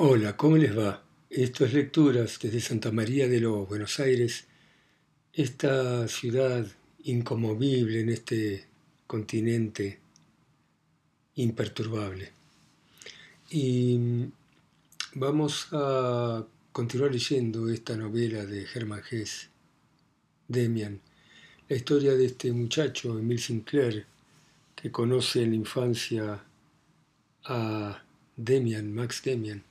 Hola, 0.00 0.36
¿cómo 0.36 0.56
les 0.56 0.78
va? 0.78 1.02
Esto 1.28 1.64
es 1.64 1.72
Lecturas 1.72 2.38
desde 2.40 2.60
Santa 2.60 2.92
María 2.92 3.26
de 3.26 3.40
los 3.40 3.68
Buenos 3.68 3.98
Aires, 3.98 4.46
esta 5.32 6.06
ciudad 6.06 6.64
incomovible 7.02 8.02
en 8.02 8.10
este 8.10 8.64
continente 9.08 9.98
imperturbable. 11.34 12.30
Y 13.50 13.98
vamos 15.14 15.66
a 15.72 16.46
continuar 16.70 17.10
leyendo 17.10 17.68
esta 17.68 17.96
novela 17.96 18.46
de 18.46 18.68
Hermann 18.72 19.02
Hesse, 19.10 19.48
Demian, 20.46 21.00
la 21.68 21.74
historia 21.74 22.14
de 22.14 22.26
este 22.26 22.52
muchacho, 22.52 23.18
Emil 23.18 23.40
Sinclair, 23.40 24.06
que 24.76 24.92
conoce 24.92 25.42
en 25.42 25.50
la 25.50 25.56
infancia 25.56 26.44
a 27.46 28.04
Demian, 28.36 28.94
Max 28.94 29.22
Demian, 29.24 29.64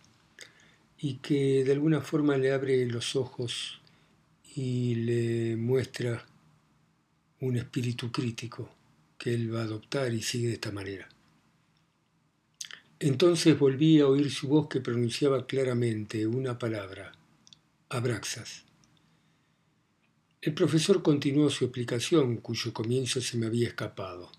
y 1.00 1.16
que 1.16 1.64
de 1.64 1.72
alguna 1.72 2.02
forma 2.02 2.38
le 2.38 2.52
abre 2.52 2.86
los 2.88 3.16
ojos 3.16 3.82
y 4.56 4.96
le 4.96 5.56
muestra 5.56 6.26
un 7.40 7.58
espíritu 7.58 8.12
crítico 8.12 8.70
que 9.18 9.34
él 9.34 9.54
va 9.54 9.62
a 9.62 9.66
adoptar 9.66 10.14
y 10.14 10.22
sigue 10.22 10.48
de 10.48 10.54
esta 10.54 10.72
manera. 10.72 11.08
Entonces 13.00 13.58
volví 13.60 14.00
a 14.00 14.08
oír 14.08 14.32
su 14.32 14.48
voz 14.48 14.68
que 14.68 14.82
pronunciaba 14.82 15.46
claramente 15.46 16.26
una 16.26 16.58
palabra, 16.58 17.12
Abraxas. 17.90 18.64
El 20.42 20.56
profesor 20.56 21.04
continuó 21.04 21.50
su 21.52 21.66
explicación, 21.66 22.38
cuyo 22.38 22.74
comienzo 22.74 23.22
se 23.22 23.38
me 23.38 23.46
había 23.46 23.68
escapado. 23.68 24.32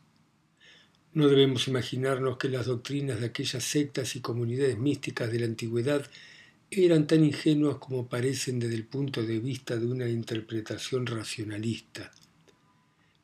No 1.12 1.29
debemos 1.29 1.68
imaginarnos 1.68 2.37
que 2.37 2.48
las 2.48 2.66
doctrinas 2.66 3.20
de 3.20 3.27
aquellas 3.27 3.62
sectas 3.62 4.16
y 4.16 4.20
comunidades 4.20 4.77
místicas 4.79 5.30
de 5.30 5.38
la 5.40 5.46
antigüedad 5.46 6.09
eran 6.70 7.06
tan 7.06 7.24
ingenuas 7.24 7.77
como 7.77 8.08
parecen 8.08 8.58
desde 8.58 8.74
el 8.74 8.84
punto 8.84 9.22
de 9.22 9.38
vista 9.38 9.76
de 9.76 9.87
una 9.87 10.09
interpretación 10.09 11.06
racionalista. 11.06 12.12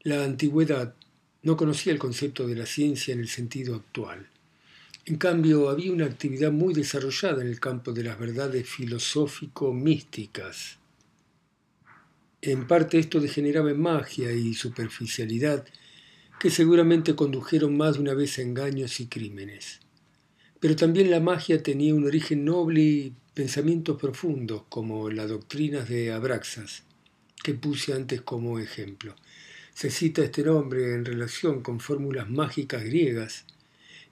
La 0.03 0.25
antigüedad 0.25 0.95
no 1.43 1.57
conocía 1.57 1.93
el 1.93 1.99
concepto 1.99 2.47
de 2.47 2.57
la 2.57 2.65
ciencia 2.65 3.13
en 3.13 3.21
el 3.21 3.29
sentido 3.29 3.75
actual. 3.75 4.31
En 5.05 5.19
cambio, 5.19 5.69
había 5.69 5.93
una 5.93 6.07
actividad 6.07 6.51
muy 6.51 6.73
desarrollada 6.73 7.43
en 7.43 7.49
el 7.49 7.61
campo 7.61 7.93
de 7.93 8.05
las 8.05 8.19
verdades 8.19 8.67
filosófico-místicas. 8.67 10.79
En 12.41 12.67
parte 12.67 12.99
esto 12.99 13.21
degeneraba 13.21 13.71
en 13.71 13.81
magia 13.81 14.33
y 14.33 14.55
superficialidad 14.55 15.67
que 16.41 16.49
seguramente 16.51 17.15
condujeron 17.15 17.77
más 17.77 17.95
de 17.95 18.01
una 18.01 18.15
vez 18.15 18.39
a 18.39 18.43
engaños 18.43 19.01
y 19.01 19.07
crímenes. 19.07 19.84
Pero 20.65 20.77
también 20.77 21.11
la 21.11 21.21
magia 21.21 21.63
tenía 21.63 21.95
un 21.95 22.07
origen 22.07 22.47
noble 22.47 22.81
y 22.81 23.13
pensamientos 23.35 24.01
profundos 24.01 24.63
como 24.71 25.11
las 25.11 25.29
doctrinas 25.29 25.91
de 25.91 26.11
Abraxas, 26.11 26.85
que 27.43 27.53
puse 27.53 27.93
antes 27.93 28.23
como 28.23 28.59
ejemplo. 28.59 29.15
Se 29.75 29.91
cita 29.91 30.25
este 30.25 30.43
nombre 30.43 30.95
en 30.95 31.05
relación 31.05 31.61
con 31.61 31.81
fórmulas 31.81 32.31
mágicas 32.31 32.83
griegas 32.83 33.45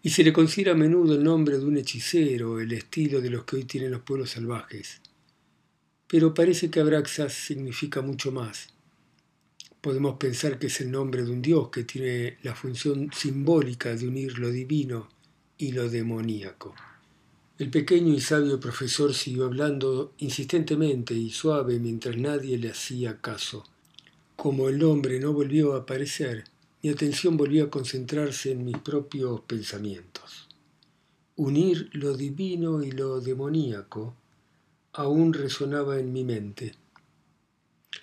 y 0.03 0.11
se 0.11 0.25
le 0.25 0.35
considera 0.35 0.73
a 0.73 0.75
menudo 0.75 1.15
el 1.15 1.25
nombre 1.25 1.57
de 1.57 1.65
un 1.65 1.79
hechicero, 1.79 2.61
el 2.61 2.73
estilo 2.73 3.23
de 3.23 3.31
los 3.31 3.45
que 3.45 3.57
hoy 3.57 3.65
tienen 3.65 3.91
los 3.91 4.03
pueblos 4.03 4.33
salvajes. 4.33 5.01
Pero 6.07 6.35
parece 6.35 6.71
que 6.71 6.81
Abraxas 6.81 7.33
significa 7.33 8.03
mucho 8.03 8.31
más. 8.31 8.75
Podemos 9.81 10.19
pensar 10.19 10.59
que 10.59 10.67
es 10.67 10.83
el 10.83 10.91
nombre 10.91 11.23
de 11.23 11.31
un 11.31 11.41
dios 11.41 11.71
que 11.71 11.85
tiene 11.85 12.37
la 12.43 12.55
función 12.55 13.09
simbólica 13.11 13.97
de 13.97 14.07
unir 14.07 14.39
lo 14.39 14.51
divino 14.51 15.09
y 15.63 15.71
lo 15.71 15.89
demoníaco. 15.89 16.75
El 17.57 17.71
pequeño 17.71 18.13
y 18.13 18.21
sabio 18.21 18.59
profesor 18.59 19.15
siguió 19.15 19.45
hablando 19.45 20.13
insistentemente 20.19 21.15
y 21.15 21.31
suave 21.31 21.79
mientras 21.79 22.17
nadie 22.17 22.59
le 22.59 22.71
hacía 22.71 23.21
caso. 23.21 23.63
Como 24.35 24.69
el 24.69 24.81
nombre 24.81 25.21
no 25.21 25.33
volvió 25.33 25.75
a 25.75 25.83
aparecer, 25.83 26.43
mi 26.83 26.91
atención 26.91 27.37
volvió 27.37 27.63
a 27.63 27.71
concentrarse 27.71 28.51
en 28.51 28.65
mis 28.65 28.79
propios 28.79 29.43
pensamientos. 29.43 30.49
Unir 31.37 31.91
lo 31.93 32.17
divino 32.17 32.83
y 32.83 32.91
lo 32.91 33.21
demoníaco 33.21 34.17
aún 34.95 35.33
resonaba 35.33 36.01
en 36.01 36.13
mi 36.13 36.25
mente. 36.25 36.75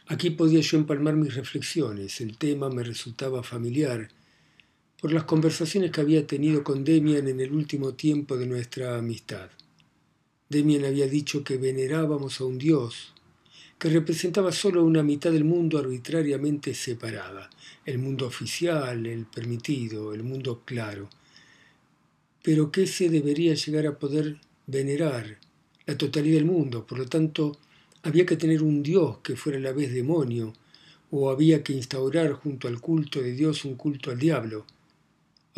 Aquí 0.08 0.30
podía 0.30 0.62
yo 0.62 0.78
empalmar 0.78 1.16
mis 1.16 1.36
reflexiones, 1.36 2.22
el 2.22 2.38
tema 2.38 2.70
me 2.70 2.84
resultaba 2.84 3.44
familiar, 3.44 4.08
por 5.00 5.14
las 5.14 5.24
conversaciones 5.24 5.92
que 5.92 6.02
había 6.02 6.28
tenido 6.28 6.62
con 6.64 6.84
Demian 6.84 7.28
en 7.30 7.40
el 7.40 7.54
último 7.54 7.94
tiempo 7.94 8.36
de 8.36 8.46
nuestra 8.46 8.98
amistad. 8.98 9.50
Demian 10.50 10.84
había 10.84 11.08
dicho 11.08 11.42
que 11.44 11.58
venerábamos 11.58 12.42
a 12.42 12.46
un 12.46 12.58
Dios, 12.58 13.14
que 13.78 13.90
representaba 13.90 14.52
solo 14.52 14.84
una 14.84 15.02
mitad 15.02 15.32
del 15.32 15.46
mundo 15.46 15.78
arbitrariamente 15.78 16.74
separada, 16.74 17.50
el 17.86 17.98
mundo 18.00 18.28
oficial, 18.28 19.06
el 19.06 19.26
permitido, 19.26 20.14
el 20.14 20.24
mundo 20.24 20.64
claro, 20.66 21.10
pero 22.44 22.70
que 22.70 22.86
se 22.86 23.10
debería 23.10 23.54
llegar 23.54 23.88
a 23.88 23.98
poder 23.98 24.38
venerar 24.68 25.38
la 25.86 25.98
totalidad 25.98 26.36
del 26.36 26.46
mundo, 26.46 26.86
por 26.86 26.98
lo 26.98 27.06
tanto, 27.06 27.58
había 28.04 28.26
que 28.26 28.36
tener 28.36 28.62
un 28.62 28.84
Dios 28.84 29.20
que 29.20 29.38
fuera 29.38 29.58
a 29.58 29.62
la 29.62 29.72
vez 29.72 29.94
demonio, 29.94 30.52
o 31.10 31.30
había 31.30 31.64
que 31.64 31.74
instaurar 31.74 32.34
junto 32.34 32.68
al 32.68 32.82
culto 32.82 33.22
de 33.22 33.32
Dios 33.32 33.64
un 33.64 33.76
culto 33.76 34.12
al 34.12 34.20
diablo, 34.20 34.66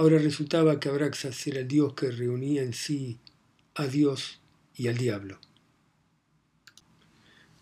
Ahora 0.02 0.18
resultaba 0.18 0.80
que 0.80 0.90
Abraxas 0.90 1.46
era 1.46 1.60
el 1.60 1.68
dios 1.68 1.94
que 1.94 2.10
reunía 2.10 2.64
en 2.64 2.74
sí 2.74 3.20
a 3.76 3.86
Dios 3.86 4.40
y 4.76 4.88
al 4.88 4.98
diablo. 4.98 5.38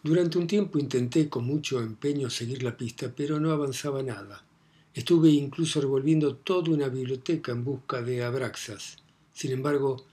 Durante 0.01 0.38
un 0.38 0.47
tiempo 0.47 0.79
intenté 0.79 1.27
con 1.27 1.44
mucho 1.44 1.81
empeño 1.81 2.29
seguir 2.29 2.63
la 2.63 2.77
pista, 2.77 3.11
pero 3.13 3.41
no 3.41 3.51
avanzaba 3.51 4.03
nada. 4.03 4.45
Estuve 4.94 5.31
incluso 5.31 5.81
revolviendo 5.81 6.38
toda 6.38 6.72
una 6.72 6.88
biblioteca 6.88 7.51
en 7.51 7.66
busca 7.66 8.01
de 8.01 8.23
Abraxas. 8.23 8.95
Sin 9.33 9.51
embargo, 9.51 10.06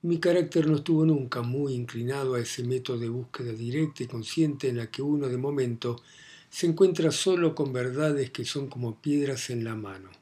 mi 0.00 0.18
carácter 0.20 0.66
no 0.66 0.76
estuvo 0.76 1.04
nunca 1.04 1.42
muy 1.42 1.74
inclinado 1.74 2.32
a 2.32 2.40
ese 2.40 2.64
método 2.64 2.96
de 2.98 3.10
búsqueda 3.10 3.52
directa 3.52 4.02
y 4.02 4.06
consciente 4.06 4.70
en 4.70 4.78
la 4.78 4.90
que 4.90 5.02
uno 5.02 5.28
de 5.28 5.36
momento 5.36 6.00
se 6.48 6.66
encuentra 6.66 7.10
solo 7.10 7.54
con 7.54 7.74
verdades 7.74 8.30
que 8.30 8.46
son 8.46 8.68
como 8.68 9.02
piedras 9.02 9.50
en 9.50 9.64
la 9.64 9.74
mano. 9.74 10.21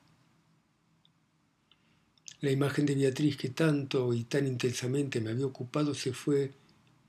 La 2.40 2.50
imagen 2.50 2.86
de 2.86 2.94
Beatriz 2.94 3.36
que 3.36 3.50
tanto 3.50 4.14
y 4.14 4.24
tan 4.24 4.46
intensamente 4.46 5.20
me 5.20 5.30
había 5.30 5.44
ocupado 5.44 5.94
se 5.94 6.14
fue 6.14 6.52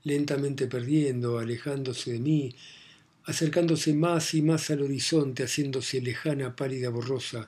lentamente 0.04 0.66
perdiendo, 0.66 1.38
alejándose 1.38 2.12
de 2.12 2.18
mí, 2.18 2.54
acercándose 3.24 3.94
más 3.94 4.34
y 4.34 4.42
más 4.42 4.70
al 4.70 4.82
horizonte, 4.82 5.44
haciéndose 5.44 6.02
lejana, 6.02 6.54
pálida, 6.54 6.90
borrosa, 6.90 7.46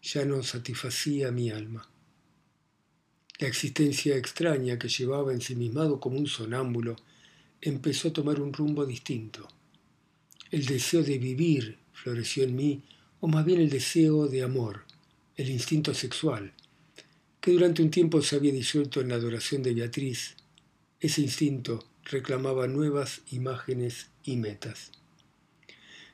ya 0.00 0.24
no 0.24 0.44
satisfacía 0.44 1.32
mi 1.32 1.50
alma. 1.50 1.90
La 3.40 3.48
existencia 3.48 4.16
extraña 4.16 4.78
que 4.78 4.88
llevaba 4.88 5.32
ensimismado 5.32 5.98
como 5.98 6.18
un 6.18 6.26
sonámbulo 6.26 6.96
empezó 7.60 8.08
a 8.08 8.12
tomar 8.12 8.40
un 8.40 8.52
rumbo 8.52 8.86
distinto. 8.86 9.48
El 10.50 10.66
deseo 10.66 11.02
de 11.02 11.18
vivir 11.18 11.78
floreció 11.92 12.44
en 12.44 12.54
mí, 12.54 12.82
o 13.20 13.26
más 13.26 13.44
bien 13.44 13.60
el 13.60 13.70
deseo 13.70 14.28
de 14.28 14.42
amor, 14.42 14.84
el 15.36 15.50
instinto 15.50 15.94
sexual, 15.94 16.52
que 17.48 17.54
durante 17.54 17.80
un 17.80 17.90
tiempo 17.90 18.20
se 18.20 18.36
había 18.36 18.52
disuelto 18.52 19.00
en 19.00 19.08
la 19.08 19.14
adoración 19.14 19.62
de 19.62 19.72
Beatriz, 19.72 20.36
ese 21.00 21.22
instinto 21.22 21.82
reclamaba 22.04 22.66
nuevas 22.66 23.22
imágenes 23.30 24.10
y 24.22 24.36
metas. 24.36 24.92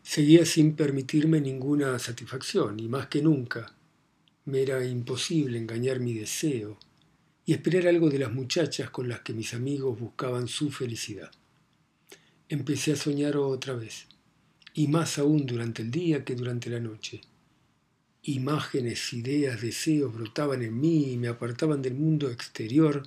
Seguía 0.05 0.47
sin 0.47 0.77
permitirme 0.77 1.41
ninguna 1.41 1.99
satisfacción 1.99 2.79
y 2.79 2.87
más 2.87 3.09
que 3.09 3.21
nunca 3.21 3.75
me 4.45 4.63
era 4.63 4.85
imposible 4.85 5.59
engañar 5.59 5.99
mi 5.99 6.15
deseo 6.15 6.79
y 7.45 7.55
esperar 7.55 7.89
algo 7.89 8.11
de 8.11 8.21
las 8.21 8.33
muchachas 8.33 8.91
con 8.91 9.09
las 9.09 9.23
que 9.23 9.33
mis 9.33 9.55
amigos 9.55 9.99
buscaban 9.99 10.47
su 10.47 10.71
felicidad. 10.71 11.33
Empecé 12.49 12.93
a 12.93 12.97
soñar 12.97 13.37
otra 13.37 13.75
vez, 13.75 14.07
y 14.73 14.87
más 14.87 15.19
aún 15.19 15.47
durante 15.47 15.83
el 15.83 15.91
día 15.91 16.25
que 16.25 16.37
durante 16.37 16.71
la 16.71 16.79
noche. 16.79 17.23
Imágenes, 18.27 19.13
ideas, 19.13 19.61
deseos 19.61 20.15
brotaban 20.15 20.63
en 20.63 20.81
mí 20.81 21.13
y 21.13 21.19
me 21.19 21.29
apartaban 21.29 21.83
del 21.83 21.93
mundo 21.93 22.31
exterior 22.31 23.03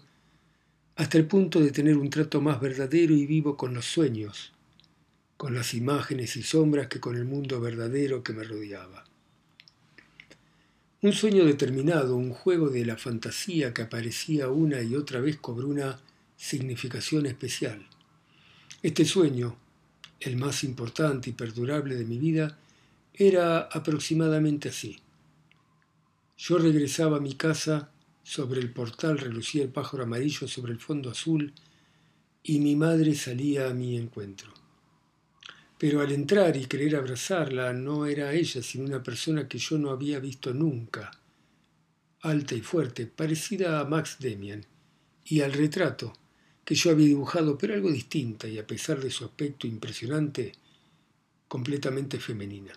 hasta 0.96 1.18
el 1.18 1.26
punto 1.26 1.60
de 1.60 1.72
tener 1.72 1.98
un 1.98 2.12
trato 2.12 2.40
más 2.40 2.62
verdadero 2.62 3.16
y 3.16 3.26
vivo 3.26 3.58
con 3.58 3.74
los 3.74 3.86
sueños, 3.86 4.54
con 5.36 5.56
las 5.56 5.74
imágenes 5.74 6.36
y 6.36 6.44
sombras 6.44 6.86
que 6.86 7.00
con 7.00 7.16
el 7.16 7.26
mundo 7.26 7.60
verdadero 7.60 8.22
que 8.22 8.34
me 8.34 8.44
rodeaba. 8.44 9.06
Un 11.02 11.14
sueño 11.14 11.46
determinado, 11.46 12.16
un 12.16 12.30
juego 12.30 12.70
de 12.70 12.86
la 12.86 12.96
fantasía 12.96 13.74
que 13.74 13.82
aparecía 13.82 14.50
una 14.50 14.84
y 14.84 14.96
otra 14.96 15.20
vez 15.20 15.38
cobró 15.38 15.68
una 15.68 16.00
significación 16.36 17.26
especial. 17.26 17.88
Este 18.84 19.04
sueño, 19.04 19.58
el 20.20 20.38
más 20.38 20.64
importante 20.64 21.32
y 21.32 21.34
perdurable 21.34 21.96
de 21.96 22.06
mi 22.06 22.20
vida, 22.20 22.60
era 23.16 23.62
aproximadamente 23.62 24.70
así. 24.70 25.00
Yo 26.38 26.58
regresaba 26.58 27.18
a 27.18 27.22
mi 27.22 27.34
casa 27.34 27.92
Sobre 28.28 28.60
el 28.60 28.74
portal 28.74 29.20
relucía 29.20 29.64
el 29.64 29.70
pájaro 29.70 30.04
amarillo 30.04 30.50
sobre 30.50 30.74
el 30.74 30.80
fondo 30.80 31.10
azul 31.10 31.54
y 32.44 32.60
mi 32.60 32.76
madre 32.76 33.16
salía 33.16 33.70
a 33.70 33.74
mi 33.74 33.96
encuentro. 33.96 34.54
Pero 35.78 36.02
al 36.02 36.12
entrar 36.12 36.58
y 36.58 36.66
querer 36.66 36.98
abrazarla, 36.98 37.72
no 37.72 38.06
era 38.06 38.34
ella, 38.34 38.62
sino 38.62 38.84
una 38.84 39.02
persona 39.02 39.48
que 39.48 39.60
yo 39.60 39.78
no 39.78 39.92
había 39.92 40.20
visto 40.20 40.54
nunca, 40.54 41.10
alta 42.20 42.54
y 42.54 42.60
fuerte, 42.60 43.08
parecida 43.08 43.80
a 43.80 43.86
Max 43.86 44.18
Demian, 44.20 44.66
y 45.24 45.40
al 45.40 45.54
retrato 45.54 46.12
que 46.66 46.76
yo 46.76 46.92
había 46.92 47.08
dibujado, 47.08 47.58
pero 47.58 47.76
algo 47.76 47.90
distinta 47.90 48.50
y 48.50 48.60
a 48.60 48.68
pesar 48.68 49.00
de 49.00 49.10
su 49.10 49.24
aspecto 49.24 49.68
impresionante, 49.68 50.52
completamente 51.48 52.20
femenina. 52.20 52.74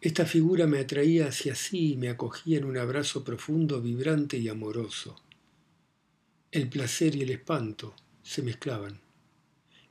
Esta 0.00 0.26
figura 0.26 0.66
me 0.66 0.78
atraía 0.78 1.28
hacia 1.28 1.54
sí 1.54 1.92
y 1.92 1.96
me 1.96 2.08
acogía 2.08 2.58
en 2.58 2.64
un 2.64 2.76
abrazo 2.76 3.24
profundo, 3.24 3.80
vibrante 3.80 4.38
y 4.38 4.48
amoroso. 4.48 5.16
El 6.52 6.68
placer 6.68 7.16
y 7.16 7.22
el 7.22 7.30
espanto 7.30 7.94
se 8.22 8.42
mezclaban. 8.42 9.00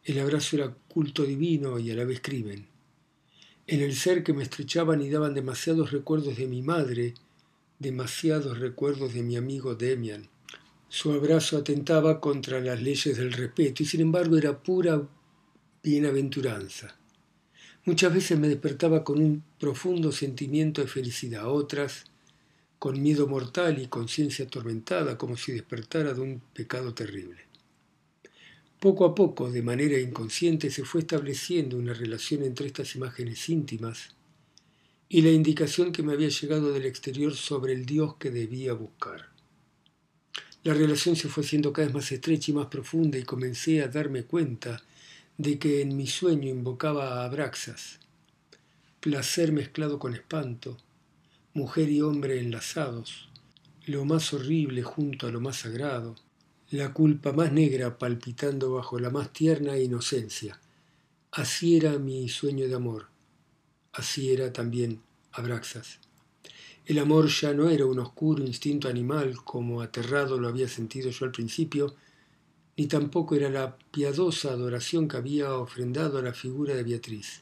El 0.04 0.20
abrazo 0.20 0.56
era 0.58 0.74
culto 0.88 1.24
divino 1.24 1.80
y 1.80 1.92
a 1.92 1.96
la 1.96 2.06
vez 2.06 2.22
crimen. 2.22 2.68
En 3.68 3.82
el 3.82 3.96
ser 3.96 4.24
que 4.24 4.34
me 4.34 4.44
estrechaban 4.44 5.02
y 5.02 5.10
daban 5.10 5.34
demasiados 5.34 5.92
recuerdos 5.92 6.38
de 6.38 6.48
mi 6.48 6.62
madre, 6.62 7.14
demasiados 7.80 8.60
recuerdos 8.60 9.14
de 9.14 9.24
mi 9.24 9.36
amigo 9.36 9.76
Demian. 9.76 10.30
Su 10.90 11.12
abrazo 11.12 11.58
atentaba 11.58 12.20
contra 12.20 12.60
las 12.60 12.82
leyes 12.82 13.18
del 13.18 13.34
respeto 13.34 13.84
y 13.84 13.86
sin 13.86 14.02
embargo 14.02 14.38
era 14.38 14.62
pura 14.62 15.02
bienaventuranza. 15.82 16.98
Muchas 17.86 18.14
veces 18.14 18.40
me 18.40 18.48
despertaba 18.48 19.04
con 19.04 19.20
un 19.20 19.44
profundo 19.60 20.12
sentimiento 20.14 20.82
de 20.82 20.88
felicidad, 20.88 21.52
otras 21.52 22.06
con 22.80 23.02
miedo 23.02 23.28
mortal 23.28 23.82
y 23.82 23.88
conciencia 23.88 24.46
atormentada, 24.46 25.18
como 25.18 25.38
si 25.38 25.52
despertara 25.52 26.14
de 26.14 26.22
un 26.22 26.42
pecado 26.54 26.94
terrible. 26.94 27.42
Poco 28.80 29.06
a 29.06 29.16
poco, 29.16 29.50
de 29.50 29.62
manera 29.62 29.98
inconsciente, 29.98 30.70
se 30.70 30.84
fue 30.84 31.02
estableciendo 31.02 31.78
una 31.78 31.94
relación 31.94 32.44
entre 32.44 32.68
estas 32.68 32.96
imágenes 32.96 33.48
íntimas 33.48 34.10
y 35.08 35.22
la 35.22 35.32
indicación 35.32 35.92
que 35.92 36.04
me 36.04 36.14
había 36.14 36.30
llegado 36.30 36.74
del 36.74 36.86
exterior 36.86 37.36
sobre 37.36 37.74
el 37.74 37.86
Dios 37.86 38.16
que 38.16 38.32
debía 38.32 38.74
buscar. 38.74 39.30
La 40.64 40.74
relación 40.74 41.16
se 41.16 41.28
fue 41.28 41.44
haciendo 41.44 41.72
cada 41.72 41.88
vez 41.88 41.96
más 41.96 42.12
estrecha 42.12 42.52
y 42.52 42.56
más 42.56 42.68
profunda 42.68 43.18
y 43.18 43.24
comencé 43.24 43.82
a 43.82 43.90
darme 43.90 44.24
cuenta 44.24 44.82
de 45.38 45.58
que 45.58 45.82
en 45.82 45.98
mi 45.98 46.08
sueño 46.08 46.50
invocaba 46.50 47.22
a 47.22 47.26
Abraxas, 47.26 48.00
placer 49.00 49.52
mezclado 49.52 50.00
con 50.00 50.14
espanto, 50.14 50.78
mujer 51.54 51.90
y 51.90 52.02
hombre 52.02 52.40
enlazados, 52.40 53.30
lo 53.86 54.06
más 54.06 54.34
horrible 54.34 54.84
junto 54.84 55.28
a 55.28 55.32
lo 55.32 55.42
más 55.42 55.58
sagrado, 55.58 56.16
la 56.70 56.94
culpa 56.94 57.34
más 57.34 57.52
negra 57.52 57.98
palpitando 57.98 58.72
bajo 58.72 59.00
la 59.00 59.10
más 59.10 59.34
tierna 59.34 59.78
inocencia. 59.78 60.60
Así 61.32 61.78
era 61.78 61.98
mi 62.00 62.30
sueño 62.30 62.68
de 62.68 62.76
amor, 62.76 63.08
así 63.92 64.32
era 64.32 64.54
también 64.54 65.02
Abraxas. 65.32 66.00
El 66.86 67.00
amor 67.00 67.28
ya 67.28 67.54
no 67.54 67.70
era 67.70 67.86
un 67.86 68.00
oscuro 68.00 68.44
instinto 68.44 68.88
animal 68.88 69.36
como 69.44 69.82
aterrado 69.82 70.40
lo 70.40 70.48
había 70.48 70.68
sentido 70.68 71.10
yo 71.10 71.26
al 71.26 71.32
principio, 71.32 71.96
ni 72.76 72.88
tampoco 72.88 73.36
era 73.36 73.50
la 73.50 73.78
piadosa 73.78 74.52
adoración 74.52 75.08
que 75.08 75.18
había 75.18 75.56
ofrendado 75.56 76.18
a 76.18 76.22
la 76.22 76.34
figura 76.34 76.76
de 76.76 76.84
Beatriz. 76.84 77.42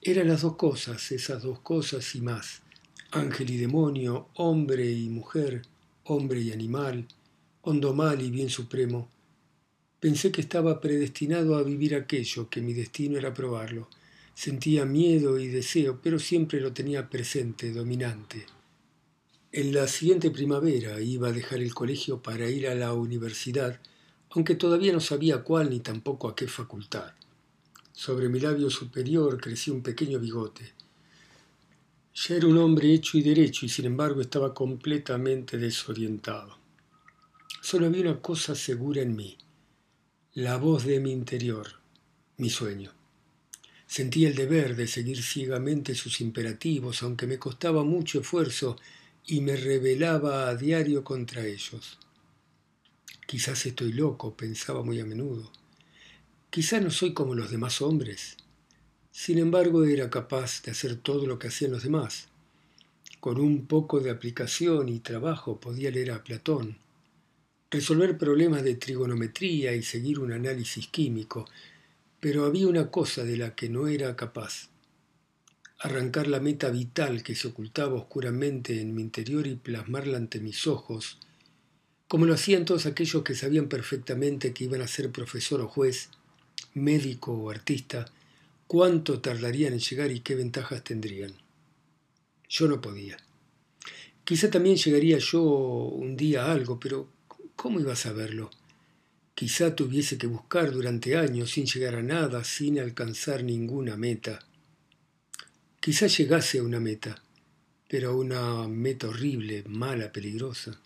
Eran 0.00 0.28
las 0.28 0.42
dos 0.42 0.56
cosas, 0.56 1.12
esas 1.12 1.42
dos 1.42 1.60
cosas 1.60 2.14
y 2.16 2.20
más, 2.20 2.62
ángel 3.12 3.50
y 3.50 3.56
demonio, 3.56 4.28
hombre 4.34 4.90
y 4.90 5.08
mujer, 5.08 5.62
hombre 6.04 6.40
y 6.40 6.50
animal, 6.50 7.06
hondo 7.62 7.94
mal 7.94 8.20
y 8.20 8.30
bien 8.30 8.50
supremo. 8.50 9.08
Pensé 10.00 10.32
que 10.32 10.40
estaba 10.40 10.80
predestinado 10.80 11.54
a 11.54 11.62
vivir 11.62 11.94
aquello, 11.94 12.48
que 12.50 12.60
mi 12.60 12.72
destino 12.72 13.16
era 13.18 13.32
probarlo. 13.32 13.88
Sentía 14.34 14.84
miedo 14.84 15.38
y 15.38 15.46
deseo, 15.46 16.00
pero 16.02 16.18
siempre 16.18 16.60
lo 16.60 16.72
tenía 16.72 17.08
presente, 17.08 17.72
dominante. 17.72 18.46
En 19.52 19.72
la 19.72 19.86
siguiente 19.86 20.30
primavera 20.30 21.00
iba 21.00 21.28
a 21.28 21.32
dejar 21.32 21.60
el 21.60 21.74
colegio 21.74 22.20
para 22.22 22.48
ir 22.48 22.66
a 22.66 22.74
la 22.74 22.94
universidad, 22.94 23.78
aunque 24.34 24.54
todavía 24.54 24.92
no 24.92 25.00
sabía 25.00 25.42
cuál 25.42 25.70
ni 25.70 25.80
tampoco 25.80 26.28
a 26.28 26.34
qué 26.34 26.48
facultad. 26.48 27.12
Sobre 27.92 28.28
mi 28.28 28.40
labio 28.40 28.70
superior 28.70 29.38
crecía 29.38 29.74
un 29.74 29.82
pequeño 29.82 30.18
bigote. 30.18 30.72
Ya 32.14 32.36
era 32.36 32.46
un 32.46 32.56
hombre 32.58 32.92
hecho 32.92 33.18
y 33.18 33.22
derecho 33.22 33.66
y 33.66 33.68
sin 33.68 33.84
embargo 33.84 34.22
estaba 34.22 34.54
completamente 34.54 35.58
desorientado. 35.58 36.56
Solo 37.60 37.86
había 37.86 38.02
una 38.02 38.20
cosa 38.20 38.54
segura 38.54 39.02
en 39.02 39.14
mí, 39.14 39.36
la 40.34 40.56
voz 40.56 40.84
de 40.84 40.98
mi 40.98 41.12
interior, 41.12 41.68
mi 42.38 42.48
sueño. 42.48 42.90
Sentía 43.86 44.28
el 44.28 44.34
deber 44.34 44.74
de 44.74 44.86
seguir 44.86 45.22
ciegamente 45.22 45.94
sus 45.94 46.22
imperativos, 46.22 47.02
aunque 47.02 47.26
me 47.26 47.38
costaba 47.38 47.84
mucho 47.84 48.20
esfuerzo 48.20 48.78
y 49.26 49.42
me 49.42 49.56
rebelaba 49.56 50.48
a 50.48 50.56
diario 50.56 51.04
contra 51.04 51.44
ellos. 51.44 51.98
Quizás 53.32 53.64
estoy 53.64 53.94
loco, 53.94 54.36
pensaba 54.36 54.82
muy 54.82 55.00
a 55.00 55.06
menudo. 55.06 55.50
Quizás 56.50 56.82
no 56.82 56.90
soy 56.90 57.14
como 57.14 57.34
los 57.34 57.50
demás 57.50 57.80
hombres. 57.80 58.36
Sin 59.10 59.38
embargo, 59.38 59.86
era 59.86 60.10
capaz 60.10 60.60
de 60.62 60.72
hacer 60.72 60.96
todo 60.96 61.26
lo 61.26 61.38
que 61.38 61.48
hacían 61.48 61.70
los 61.70 61.82
demás. 61.82 62.28
Con 63.20 63.40
un 63.40 63.64
poco 63.64 64.00
de 64.00 64.10
aplicación 64.10 64.90
y 64.90 64.98
trabajo 64.98 65.58
podía 65.58 65.90
leer 65.90 66.10
a 66.10 66.22
Platón, 66.22 66.76
resolver 67.70 68.18
problemas 68.18 68.64
de 68.64 68.74
trigonometría 68.74 69.74
y 69.74 69.82
seguir 69.82 70.18
un 70.18 70.32
análisis 70.32 70.88
químico, 70.88 71.48
pero 72.20 72.44
había 72.44 72.68
una 72.68 72.90
cosa 72.90 73.24
de 73.24 73.38
la 73.38 73.54
que 73.54 73.70
no 73.70 73.86
era 73.86 74.14
capaz. 74.14 74.68
Arrancar 75.78 76.26
la 76.26 76.38
meta 76.38 76.68
vital 76.68 77.22
que 77.22 77.34
se 77.34 77.48
ocultaba 77.48 77.94
oscuramente 77.94 78.78
en 78.78 78.94
mi 78.94 79.00
interior 79.00 79.46
y 79.46 79.54
plasmarla 79.54 80.18
ante 80.18 80.38
mis 80.38 80.66
ojos, 80.66 81.18
como 82.12 82.26
lo 82.26 82.34
hacían 82.34 82.66
todos 82.66 82.84
aquellos 82.84 83.22
que 83.22 83.34
sabían 83.34 83.70
perfectamente 83.70 84.52
que 84.52 84.64
iban 84.64 84.82
a 84.82 84.86
ser 84.86 85.10
profesor 85.10 85.62
o 85.62 85.66
juez, 85.66 86.10
médico 86.74 87.32
o 87.32 87.48
artista, 87.48 88.04
cuánto 88.66 89.22
tardarían 89.22 89.72
en 89.72 89.78
llegar 89.78 90.10
y 90.10 90.20
qué 90.20 90.34
ventajas 90.34 90.84
tendrían. 90.84 91.32
Yo 92.50 92.68
no 92.68 92.82
podía. 92.82 93.16
Quizá 94.24 94.50
también 94.50 94.76
llegaría 94.76 95.16
yo 95.16 95.42
un 95.42 96.14
día 96.14 96.44
a 96.44 96.52
algo, 96.52 96.78
pero 96.78 97.08
¿cómo 97.56 97.80
iba 97.80 97.94
a 97.94 97.96
saberlo? 97.96 98.50
Quizá 99.34 99.74
tuviese 99.74 100.18
que 100.18 100.26
buscar 100.26 100.70
durante 100.70 101.16
años 101.16 101.52
sin 101.52 101.64
llegar 101.64 101.94
a 101.94 102.02
nada, 102.02 102.44
sin 102.44 102.78
alcanzar 102.78 103.42
ninguna 103.42 103.96
meta. 103.96 104.38
Quizá 105.80 106.08
llegase 106.08 106.58
a 106.58 106.62
una 106.62 106.78
meta, 106.78 107.22
pero 107.88 108.10
a 108.10 108.14
una 108.14 108.68
meta 108.68 109.08
horrible, 109.08 109.64
mala, 109.66 110.12
peligrosa. 110.12 110.78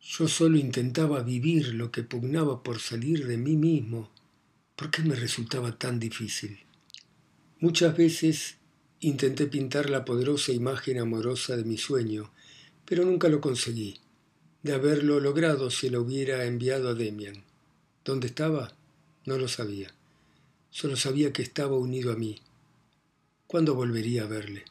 Yo 0.00 0.28
solo 0.28 0.56
intentaba 0.58 1.22
vivir 1.22 1.74
lo 1.74 1.90
que 1.90 2.02
pugnaba 2.02 2.62
por 2.62 2.80
salir 2.80 3.26
de 3.26 3.36
mí 3.36 3.56
mismo. 3.56 4.10
¿Por 4.76 4.90
qué 4.90 5.02
me 5.02 5.16
resultaba 5.16 5.76
tan 5.76 5.98
difícil? 5.98 6.60
Muchas 7.60 7.96
veces 7.96 8.58
intenté 9.00 9.46
pintar 9.46 9.90
la 9.90 10.04
poderosa 10.04 10.52
imagen 10.52 10.98
amorosa 10.98 11.56
de 11.56 11.64
mi 11.64 11.76
sueño, 11.76 12.30
pero 12.84 13.04
nunca 13.04 13.28
lo 13.28 13.40
conseguí. 13.40 13.98
De 14.62 14.72
haberlo 14.72 15.20
logrado 15.20 15.70
se 15.70 15.90
lo 15.90 16.02
hubiera 16.02 16.44
enviado 16.44 16.88
a 16.88 16.94
Demian. 16.94 17.44
¿Dónde 18.04 18.28
estaba? 18.28 18.72
No 19.24 19.36
lo 19.36 19.48
sabía. 19.48 19.92
Solo 20.70 20.96
sabía 20.96 21.32
que 21.32 21.42
estaba 21.42 21.76
unido 21.76 22.12
a 22.12 22.16
mí. 22.16 22.40
¿Cuándo 23.46 23.74
volvería 23.74 24.22
a 24.22 24.26
verle? 24.26 24.64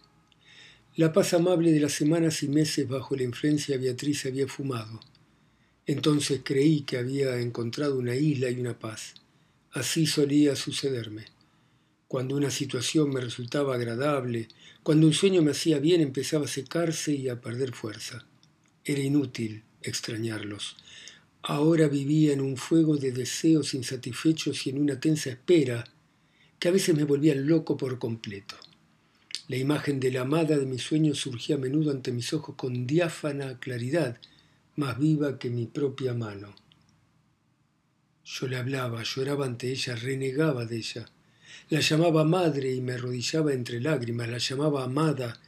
La 0.96 1.13
paz 1.13 1.34
amable 1.34 1.72
de 1.72 1.79
las 1.79 1.93
semanas 1.93 2.41
y 2.43 2.48
meses 2.48 2.88
bajo 2.88 3.15
la 3.15 3.24
influencia 3.24 3.77
de 3.77 3.84
Beatriz 3.84 4.25
había 4.25 4.48
fumado. 4.48 5.00
Entonces 5.88 6.41
creí 6.44 6.82
que 6.82 6.98
había 6.98 7.39
encontrado 7.39 7.98
una 7.98 8.15
isla 8.15 8.50
y 8.50 8.60
una 8.60 8.77
paz. 8.77 9.15
Así 9.72 10.06
solía 10.06 10.56
sucederme. 10.56 11.25
Cuando 12.08 12.36
una 12.36 12.51
situación 12.51 13.10
me 13.10 13.22
resultaba 13.22 13.75
agradable, 13.75 14.50
cuando 14.84 15.08
un 15.08 15.13
sueño 15.13 15.41
me 15.41 15.51
hacía 15.51 15.79
bien, 15.79 16.01
empezaba 16.01 16.46
a 16.46 16.50
secarse 16.50 17.13
y 17.13 17.29
a 17.29 17.41
perder 17.41 17.74
fuerza. 17.74 18.25
Era 18.84 19.01
inútil 19.01 19.63
extrañarlos. 19.82 20.75
Ahora 21.41 21.88
vivía 21.88 22.34
en 22.34 22.41
un 22.41 22.58
fuego 22.58 22.98
de 22.98 23.13
deseos 23.13 23.74
insatisfechos 23.74 24.67
y 24.67 24.72
en 24.72 24.82
una 24.82 25.00
tensa 25.00 25.29
espera 25.29 25.86
que 26.60 26.67
a 26.67 26.72
veces 26.72 26.96
me 26.96 27.06
volvía 27.06 27.36
loco 27.36 27.77
por 27.77 28.00
completo. 28.00 28.56
La 29.48 29.56
imagen 29.56 30.01
de 30.01 30.12
la 30.12 30.22
amada 30.22 30.58
de 30.58 30.65
mis 30.65 30.82
sueños 30.82 31.20
surgía 31.20 31.56
a 31.56 31.60
menudo 31.60 31.91
ante 31.91 32.12
mis 32.12 32.34
ojos 32.34 32.56
con 32.56 32.86
diáfana 32.86 33.60
claridad, 33.60 34.20
más 34.77 35.00
viva 35.00 35.39
que 35.39 35.50
mi 35.50 35.65
propia 35.65 36.13
mano. 36.13 36.55
Yo 38.24 38.48
le 38.48 38.57
hablaba, 38.57 39.01
lloraba 39.03 39.46
ante 39.46 39.72
ella, 39.72 39.96
renegaba 39.96 40.65
de 40.65 40.77
ella. 40.77 41.05
La 41.69 41.79
llamaba 41.79 42.24
madre 42.24 42.74
y 42.74 42.81
me 42.81 42.93
arrodillaba 42.93 43.53
entre 43.53 43.81
lágrimas, 43.81 44.29
la 44.29 44.38
llamaba 44.38 44.84
amada 44.84 45.39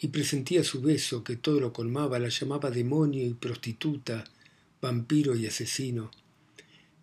y 0.00 0.08
presentía 0.08 0.64
su 0.64 0.80
beso 0.80 1.22
que 1.22 1.36
todo 1.36 1.60
lo 1.60 1.74
colmaba, 1.74 2.18
la 2.18 2.30
llamaba 2.30 2.70
demonio 2.70 3.26
y 3.26 3.34
prostituta, 3.34 4.24
vampiro 4.80 5.36
y 5.36 5.46
asesino. 5.46 6.10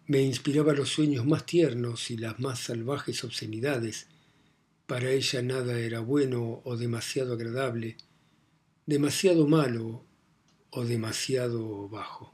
Me 0.07 0.24
inspiraba 0.24 0.74
los 0.74 0.89
sueños 0.89 1.27
más 1.27 1.46
tiernos 1.46 2.10
y 2.10 2.17
las 2.17 2.39
más 2.39 2.60
salvajes 2.60 3.24
obscenidades. 3.24 4.07
Para 4.88 5.12
ella 5.12 5.43
nada 5.43 5.79
era 5.79 6.00
bueno 6.00 6.62
o 6.63 6.75
demasiado 6.75 7.34
agradable, 7.34 7.98
demasiado 8.88 9.48
malo 9.48 10.06
o 10.77 10.86
demasiado 10.86 11.89
bajo. 11.89 12.31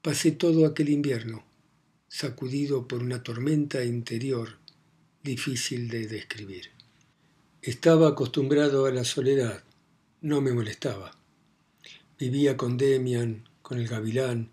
Pasé 0.00 0.30
todo 0.30 0.64
aquel 0.64 0.90
invierno, 0.90 1.44
sacudido 2.06 2.86
por 2.86 3.02
una 3.02 3.24
tormenta 3.24 3.84
interior 3.84 4.58
difícil 5.24 5.88
de 5.88 6.06
describir. 6.06 6.70
Estaba 7.62 8.08
acostumbrado 8.08 8.86
a 8.86 8.92
la 8.92 9.02
soledad, 9.02 9.64
no 10.20 10.40
me 10.40 10.52
molestaba. 10.52 11.18
Vivía 12.16 12.56
con 12.56 12.76
Demian, 12.76 13.48
con 13.62 13.78
el 13.78 13.88
gavilán, 13.88 14.50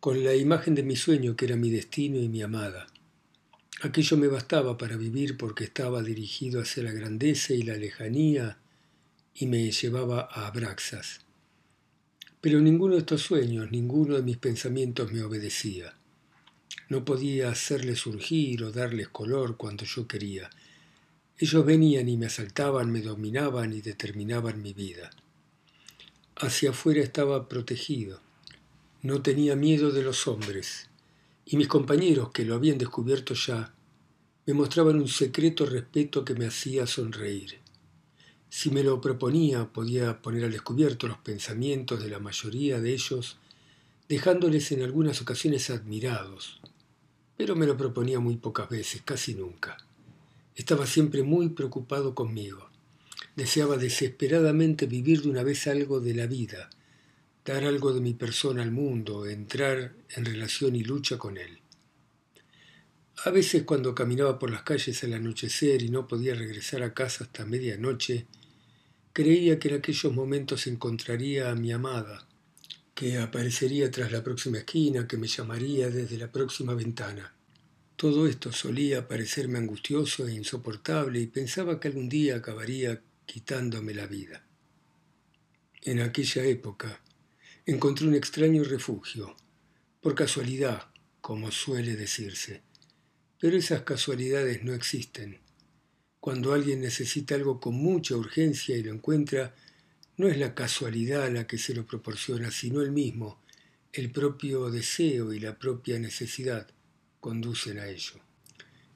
con 0.00 0.24
la 0.24 0.34
imagen 0.34 0.74
de 0.74 0.82
mi 0.82 0.96
sueño 0.96 1.36
que 1.36 1.44
era 1.44 1.56
mi 1.56 1.68
destino 1.68 2.18
y 2.20 2.28
mi 2.28 2.40
amada. 2.40 2.86
Aquello 3.82 4.16
me 4.16 4.28
bastaba 4.28 4.78
para 4.78 4.96
vivir 4.96 5.36
porque 5.36 5.64
estaba 5.64 6.02
dirigido 6.02 6.62
hacia 6.62 6.84
la 6.84 6.92
grandeza 6.92 7.52
y 7.52 7.60
la 7.60 7.76
lejanía 7.76 8.56
y 9.34 9.44
me 9.44 9.70
llevaba 9.70 10.26
a 10.30 10.46
Abraxas. 10.46 11.25
Pero 12.40 12.60
ninguno 12.60 12.94
de 12.94 13.00
estos 13.00 13.22
sueños, 13.22 13.70
ninguno 13.70 14.16
de 14.16 14.22
mis 14.22 14.36
pensamientos 14.36 15.12
me 15.12 15.22
obedecía. 15.22 15.94
No 16.88 17.04
podía 17.04 17.50
hacerles 17.50 18.00
surgir 18.00 18.62
o 18.62 18.70
darles 18.70 19.08
color 19.08 19.56
cuando 19.56 19.84
yo 19.84 20.06
quería. 20.06 20.50
Ellos 21.38 21.66
venían 21.66 22.08
y 22.08 22.16
me 22.16 22.26
asaltaban, 22.26 22.90
me 22.90 23.02
dominaban 23.02 23.72
y 23.72 23.80
determinaban 23.80 24.62
mi 24.62 24.72
vida. 24.72 25.10
Hacia 26.36 26.70
afuera 26.70 27.02
estaba 27.02 27.48
protegido. 27.48 28.20
No 29.02 29.22
tenía 29.22 29.56
miedo 29.56 29.90
de 29.90 30.02
los 30.02 30.26
hombres, 30.28 30.88
y 31.44 31.56
mis 31.56 31.68
compañeros, 31.68 32.30
que 32.32 32.44
lo 32.44 32.54
habían 32.54 32.78
descubierto 32.78 33.34
ya, 33.34 33.72
me 34.46 34.54
mostraban 34.54 34.96
un 34.96 35.08
secreto 35.08 35.66
respeto 35.66 36.24
que 36.24 36.34
me 36.34 36.46
hacía 36.46 36.86
sonreír. 36.86 37.58
Si 38.58 38.70
me 38.70 38.82
lo 38.82 39.02
proponía, 39.02 39.70
podía 39.70 40.22
poner 40.22 40.44
al 40.44 40.52
descubierto 40.52 41.06
los 41.06 41.18
pensamientos 41.18 42.02
de 42.02 42.08
la 42.08 42.20
mayoría 42.20 42.80
de 42.80 42.94
ellos, 42.94 43.36
dejándoles 44.08 44.72
en 44.72 44.82
algunas 44.82 45.20
ocasiones 45.20 45.68
admirados, 45.68 46.58
pero 47.36 47.54
me 47.54 47.66
lo 47.66 47.76
proponía 47.76 48.18
muy 48.18 48.38
pocas 48.38 48.70
veces, 48.70 49.02
casi 49.04 49.34
nunca. 49.34 49.76
Estaba 50.54 50.86
siempre 50.86 51.22
muy 51.22 51.50
preocupado 51.50 52.14
conmigo. 52.14 52.70
Deseaba 53.36 53.76
desesperadamente 53.76 54.86
vivir 54.86 55.20
de 55.20 55.28
una 55.28 55.42
vez 55.42 55.66
algo 55.66 56.00
de 56.00 56.14
la 56.14 56.26
vida, 56.26 56.70
dar 57.44 57.62
algo 57.64 57.92
de 57.92 58.00
mi 58.00 58.14
persona 58.14 58.62
al 58.62 58.70
mundo, 58.70 59.26
entrar 59.26 59.92
en 60.16 60.24
relación 60.24 60.76
y 60.76 60.82
lucha 60.82 61.18
con 61.18 61.36
él. 61.36 61.60
A 63.22 63.30
veces 63.30 63.64
cuando 63.64 63.94
caminaba 63.94 64.38
por 64.38 64.50
las 64.50 64.62
calles 64.62 65.04
al 65.04 65.12
anochecer 65.12 65.82
y 65.82 65.90
no 65.90 66.08
podía 66.08 66.34
regresar 66.34 66.82
a 66.82 66.94
casa 66.94 67.24
hasta 67.24 67.44
medianoche, 67.44 68.26
creía 69.16 69.58
que 69.58 69.68
en 69.68 69.76
aquellos 69.76 70.12
momentos 70.12 70.66
encontraría 70.66 71.50
a 71.50 71.54
mi 71.54 71.72
amada, 71.72 72.28
que 72.94 73.16
aparecería 73.16 73.90
tras 73.90 74.12
la 74.12 74.22
próxima 74.22 74.58
esquina, 74.58 75.08
que 75.08 75.16
me 75.16 75.26
llamaría 75.26 75.88
desde 75.88 76.18
la 76.18 76.30
próxima 76.30 76.74
ventana. 76.74 77.34
Todo 77.96 78.26
esto 78.26 78.52
solía 78.52 79.08
parecerme 79.08 79.56
angustioso 79.56 80.28
e 80.28 80.34
insoportable 80.34 81.18
y 81.18 81.28
pensaba 81.28 81.80
que 81.80 81.88
algún 81.88 82.10
día 82.10 82.36
acabaría 82.36 83.00
quitándome 83.24 83.94
la 83.94 84.06
vida. 84.06 84.44
En 85.80 86.00
aquella 86.00 86.44
época 86.44 87.00
encontré 87.64 88.06
un 88.06 88.16
extraño 88.16 88.64
refugio, 88.64 89.34
por 90.02 90.14
casualidad, 90.14 90.88
como 91.22 91.50
suele 91.50 91.96
decirse. 91.96 92.60
Pero 93.40 93.56
esas 93.56 93.80
casualidades 93.80 94.62
no 94.62 94.74
existen. 94.74 95.45
Cuando 96.26 96.54
alguien 96.54 96.80
necesita 96.80 97.36
algo 97.36 97.60
con 97.60 97.76
mucha 97.76 98.16
urgencia 98.16 98.76
y 98.76 98.82
lo 98.82 98.92
encuentra, 98.92 99.54
no 100.16 100.26
es 100.26 100.36
la 100.36 100.56
casualidad 100.56 101.30
la 101.30 101.46
que 101.46 101.56
se 101.56 101.72
lo 101.72 101.86
proporciona, 101.86 102.50
sino 102.50 102.82
el 102.82 102.90
mismo, 102.90 103.38
el 103.92 104.10
propio 104.10 104.68
deseo 104.68 105.32
y 105.32 105.38
la 105.38 105.56
propia 105.56 106.00
necesidad 106.00 106.66
conducen 107.20 107.78
a 107.78 107.86
ello. 107.86 108.14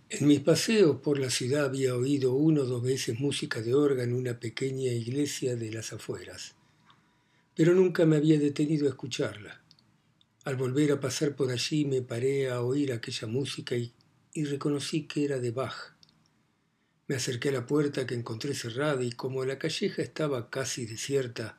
En 0.09 0.27
mis 0.27 0.41
paseos 0.41 0.97
por 1.03 1.21
la 1.21 1.31
ciudad 1.31 1.67
había 1.67 1.95
oído 1.95 2.35
uno 2.35 2.63
o 2.63 2.67
dos 2.67 2.83
veces 2.83 3.21
música 3.21 3.63
de 3.63 3.75
órgano 3.75 4.15
en 4.15 4.23
una 4.23 4.41
pequeña 4.41 4.91
iglesia 4.91 5.55
de 5.55 5.71
las 5.71 5.93
afueras, 5.93 6.57
pero 7.55 7.75
nunca 7.75 8.07
me 8.07 8.17
había 8.17 8.41
detenido 8.41 8.89
a 8.89 8.91
escucharla. 8.91 9.63
Al 10.43 10.57
volver 10.57 10.91
a 10.91 10.99
pasar 10.99 11.37
por 11.37 11.53
allí 11.53 11.85
me 11.85 12.03
paré 12.03 12.51
a 12.51 12.61
oír 12.63 12.93
aquella 12.93 13.29
música 13.29 13.77
y, 13.77 13.93
y 14.35 14.47
reconocí 14.47 15.05
que 15.05 15.27
era 15.27 15.39
de 15.39 15.53
Bach. 15.53 16.00
Me 17.11 17.17
acerqué 17.17 17.49
a 17.49 17.53
la 17.53 17.67
puerta 17.67 18.07
que 18.07 18.15
encontré 18.15 18.55
cerrada 18.55 19.03
y 19.03 19.11
como 19.11 19.45
la 19.45 19.59
calleja 19.59 20.01
estaba 20.01 20.49
casi 20.49 20.87
desierta, 20.87 21.59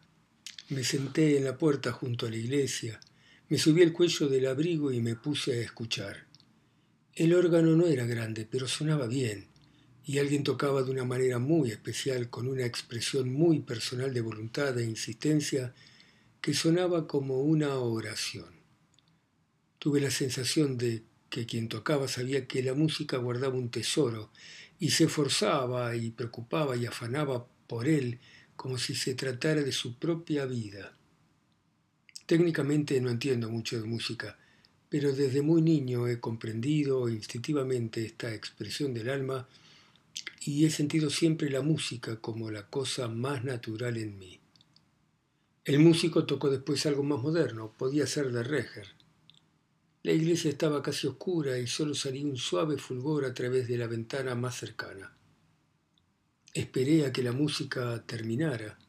me 0.70 0.86
senté 0.86 1.38
en 1.38 1.43
la 1.43 1.58
puerta 1.58 1.91
junto 1.91 2.25
a 2.25 2.29
la 2.29 2.38
iglesia, 2.38 3.01
me 3.50 3.58
subí 3.58 3.81
el 3.81 3.91
cuello 3.91 4.29
del 4.29 4.48
abrigo 4.48 4.93
y 4.93 5.01
me 5.01 5.17
puse 5.17 5.51
a 5.51 5.62
escuchar. 5.62 6.25
El 7.15 7.34
órgano 7.34 7.75
no 7.75 7.88
era 7.88 8.05
grande, 8.05 8.48
pero 8.50 8.65
sonaba 8.70 9.08
bien, 9.08 9.48
y 10.05 10.20
alguien 10.20 10.46
tocaba 10.46 10.84
de 10.84 10.91
una 10.91 11.03
manera 11.03 11.38
muy 11.38 11.72
especial, 11.72 12.29
con 12.29 12.48
una 12.48 12.65
expresión 12.65 13.34
muy 13.34 13.60
personal 13.60 14.13
de 14.13 14.22
voluntad 14.22 14.79
e 14.79 14.86
insistencia, 14.86 15.74
que 16.39 16.53
sonaba 16.53 17.10
como 17.10 17.41
una 17.41 17.77
oración. 17.77 18.55
Tuve 19.79 20.00
la 20.00 20.12
sensación 20.12 20.77
de 20.77 21.03
que 21.29 21.46
quien 21.46 21.67
tocaba 21.67 22.08
sabía 22.08 22.48
que 22.48 22.63
la 22.63 22.74
música 22.74 23.17
guardaba 23.17 23.55
un 23.55 23.70
tesoro, 23.70 24.31
y 24.82 24.90
se 24.90 25.04
esforzaba 25.04 25.96
y 25.96 26.10
preocupaba 26.10 26.76
y 26.76 26.88
afanaba 26.88 27.46
por 27.68 27.88
él 27.88 28.20
como 28.56 28.80
si 28.80 28.96
se 28.96 29.14
tratara 29.14 29.62
de 29.62 29.72
su 29.72 30.00
propia 30.00 30.48
vida. 30.48 30.98
Técnicamente 32.26 33.00
no 33.00 33.12
entiendo 33.12 33.48
mucho 33.48 33.80
de 33.80 33.88
música, 33.88 34.40
pero 34.90 35.14
desde 35.14 35.44
muy 35.44 35.62
niño 35.62 36.08
he 36.08 36.20
comprendido 36.20 37.10
instintivamente 37.10 38.04
esta 38.04 38.34
expresión 38.34 38.92
del 38.96 39.10
alma 39.10 39.48
y 40.40 40.66
he 40.66 40.72
sentido 40.72 41.12
siempre 41.12 41.52
la 41.52 41.62
música 41.62 42.16
como 42.16 42.50
la 42.50 42.66
cosa 42.66 43.08
más 43.08 43.44
natural 43.44 43.98
en 43.98 44.18
mí. 44.18 44.40
El 45.64 45.78
músico 45.78 46.26
tocó 46.26 46.50
después 46.50 46.88
algo 46.88 47.04
más 47.04 47.22
moderno, 47.22 47.72
podía 47.78 48.08
ser 48.08 48.32
de 48.32 48.42
Reger. 48.42 48.88
La 50.03 50.12
iglesia 50.12 50.50
estaba 50.50 50.81
casi 50.81 51.05
oscura 51.05 51.60
y 51.60 51.67
solo 51.67 51.93
salía 51.93 52.25
un 52.25 52.38
suave 52.38 52.77
fulgor 52.77 53.24
a 53.24 53.34
través 53.36 53.67
de 53.67 53.77
la 53.77 53.86
ventana 53.86 54.34
más 54.34 54.55
cercana. 54.55 55.15
Esperé 56.53 57.05
a 57.05 57.13
que 57.13 57.22
la 57.22 57.31
música 57.31 58.03
terminara 58.05 58.79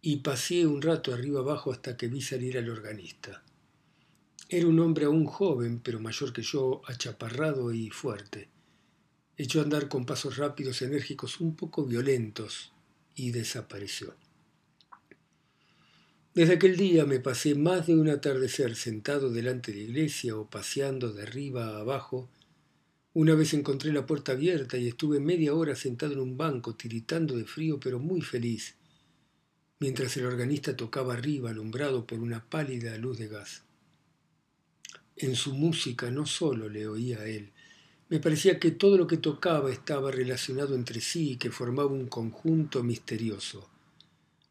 y 0.00 0.18
pasé 0.18 0.64
un 0.66 0.80
rato 0.80 1.12
arriba 1.12 1.40
abajo 1.40 1.72
hasta 1.72 1.96
que 1.96 2.06
vi 2.06 2.22
salir 2.22 2.56
al 2.56 2.70
organista. 2.70 3.42
Era 4.48 4.68
un 4.68 4.78
hombre 4.78 5.06
aún 5.06 5.26
joven, 5.26 5.80
pero 5.80 5.98
mayor 5.98 6.32
que 6.32 6.42
yo, 6.42 6.82
achaparrado 6.86 7.72
y 7.72 7.90
fuerte. 7.90 8.48
Echó 9.36 9.60
a 9.60 9.64
andar 9.64 9.88
con 9.88 10.06
pasos 10.06 10.36
rápidos, 10.36 10.82
enérgicos, 10.82 11.40
un 11.40 11.56
poco 11.56 11.84
violentos, 11.84 12.72
y 13.14 13.30
desapareció. 13.30 14.14
Desde 16.34 16.54
aquel 16.54 16.78
día 16.78 17.04
me 17.04 17.20
pasé 17.20 17.54
más 17.54 17.86
de 17.86 17.94
un 17.94 18.08
atardecer 18.08 18.74
sentado 18.74 19.30
delante 19.30 19.70
de 19.70 19.76
la 19.76 19.84
iglesia 19.84 20.34
o 20.34 20.48
paseando 20.48 21.12
de 21.12 21.24
arriba 21.24 21.66
a 21.66 21.80
abajo. 21.80 22.30
Una 23.12 23.34
vez 23.34 23.52
encontré 23.52 23.92
la 23.92 24.06
puerta 24.06 24.32
abierta 24.32 24.78
y 24.78 24.88
estuve 24.88 25.20
media 25.20 25.52
hora 25.52 25.76
sentado 25.76 26.14
en 26.14 26.20
un 26.20 26.38
banco, 26.38 26.74
tiritando 26.74 27.36
de 27.36 27.44
frío, 27.44 27.78
pero 27.78 27.98
muy 27.98 28.22
feliz, 28.22 28.76
mientras 29.78 30.16
el 30.16 30.24
organista 30.24 30.74
tocaba 30.74 31.12
arriba, 31.12 31.50
alumbrado 31.50 32.06
por 32.06 32.18
una 32.18 32.42
pálida 32.42 32.96
luz 32.96 33.18
de 33.18 33.28
gas. 33.28 33.64
En 35.16 35.36
su 35.36 35.52
música 35.52 36.10
no 36.10 36.24
solo 36.24 36.70
le 36.70 36.88
oía 36.88 37.20
a 37.20 37.26
él, 37.26 37.50
me 38.08 38.20
parecía 38.20 38.58
que 38.58 38.70
todo 38.70 38.96
lo 38.96 39.06
que 39.06 39.18
tocaba 39.18 39.70
estaba 39.70 40.10
relacionado 40.10 40.74
entre 40.76 41.02
sí 41.02 41.32
y 41.32 41.36
que 41.36 41.50
formaba 41.50 41.90
un 41.90 42.06
conjunto 42.06 42.82
misterioso. 42.82 43.68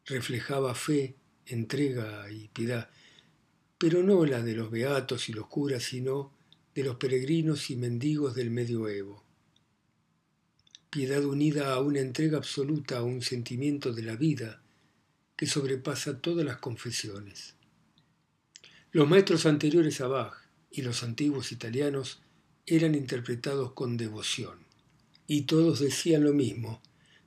Reflejaba 0.05 0.75
fe, 0.75 1.15
entrega 1.45 2.29
y 2.31 2.47
piedad, 2.49 2.89
pero 3.77 4.03
no 4.03 4.25
la 4.25 4.41
de 4.41 4.53
los 4.53 4.71
beatos 4.71 5.29
y 5.29 5.33
los 5.33 5.47
curas, 5.47 5.83
sino 5.83 6.31
de 6.75 6.83
los 6.83 6.95
peregrinos 6.95 7.69
y 7.69 7.75
mendigos 7.75 8.35
del 8.35 8.51
medioevo. 8.51 9.23
Piedad 10.89 11.23
unida 11.25 11.73
a 11.73 11.79
una 11.79 11.99
entrega 11.99 12.37
absoluta 12.37 12.99
a 12.99 13.03
un 13.03 13.21
sentimiento 13.21 13.93
de 13.93 14.03
la 14.03 14.15
vida 14.15 14.61
que 15.35 15.47
sobrepasa 15.47 16.19
todas 16.19 16.45
las 16.45 16.57
confesiones. 16.57 17.55
Los 18.91 19.09
maestros 19.09 19.45
anteriores 19.45 20.01
a 20.01 20.07
Bach, 20.07 20.33
y 20.69 20.81
los 20.81 21.03
antiguos 21.03 21.51
italianos 21.51 22.21
eran 22.65 22.95
interpretados 22.95 23.73
con 23.73 23.97
devoción. 23.97 24.59
Y 25.27 25.41
todos 25.41 25.79
decían 25.79 26.23
lo 26.23 26.33
mismo, 26.33 26.81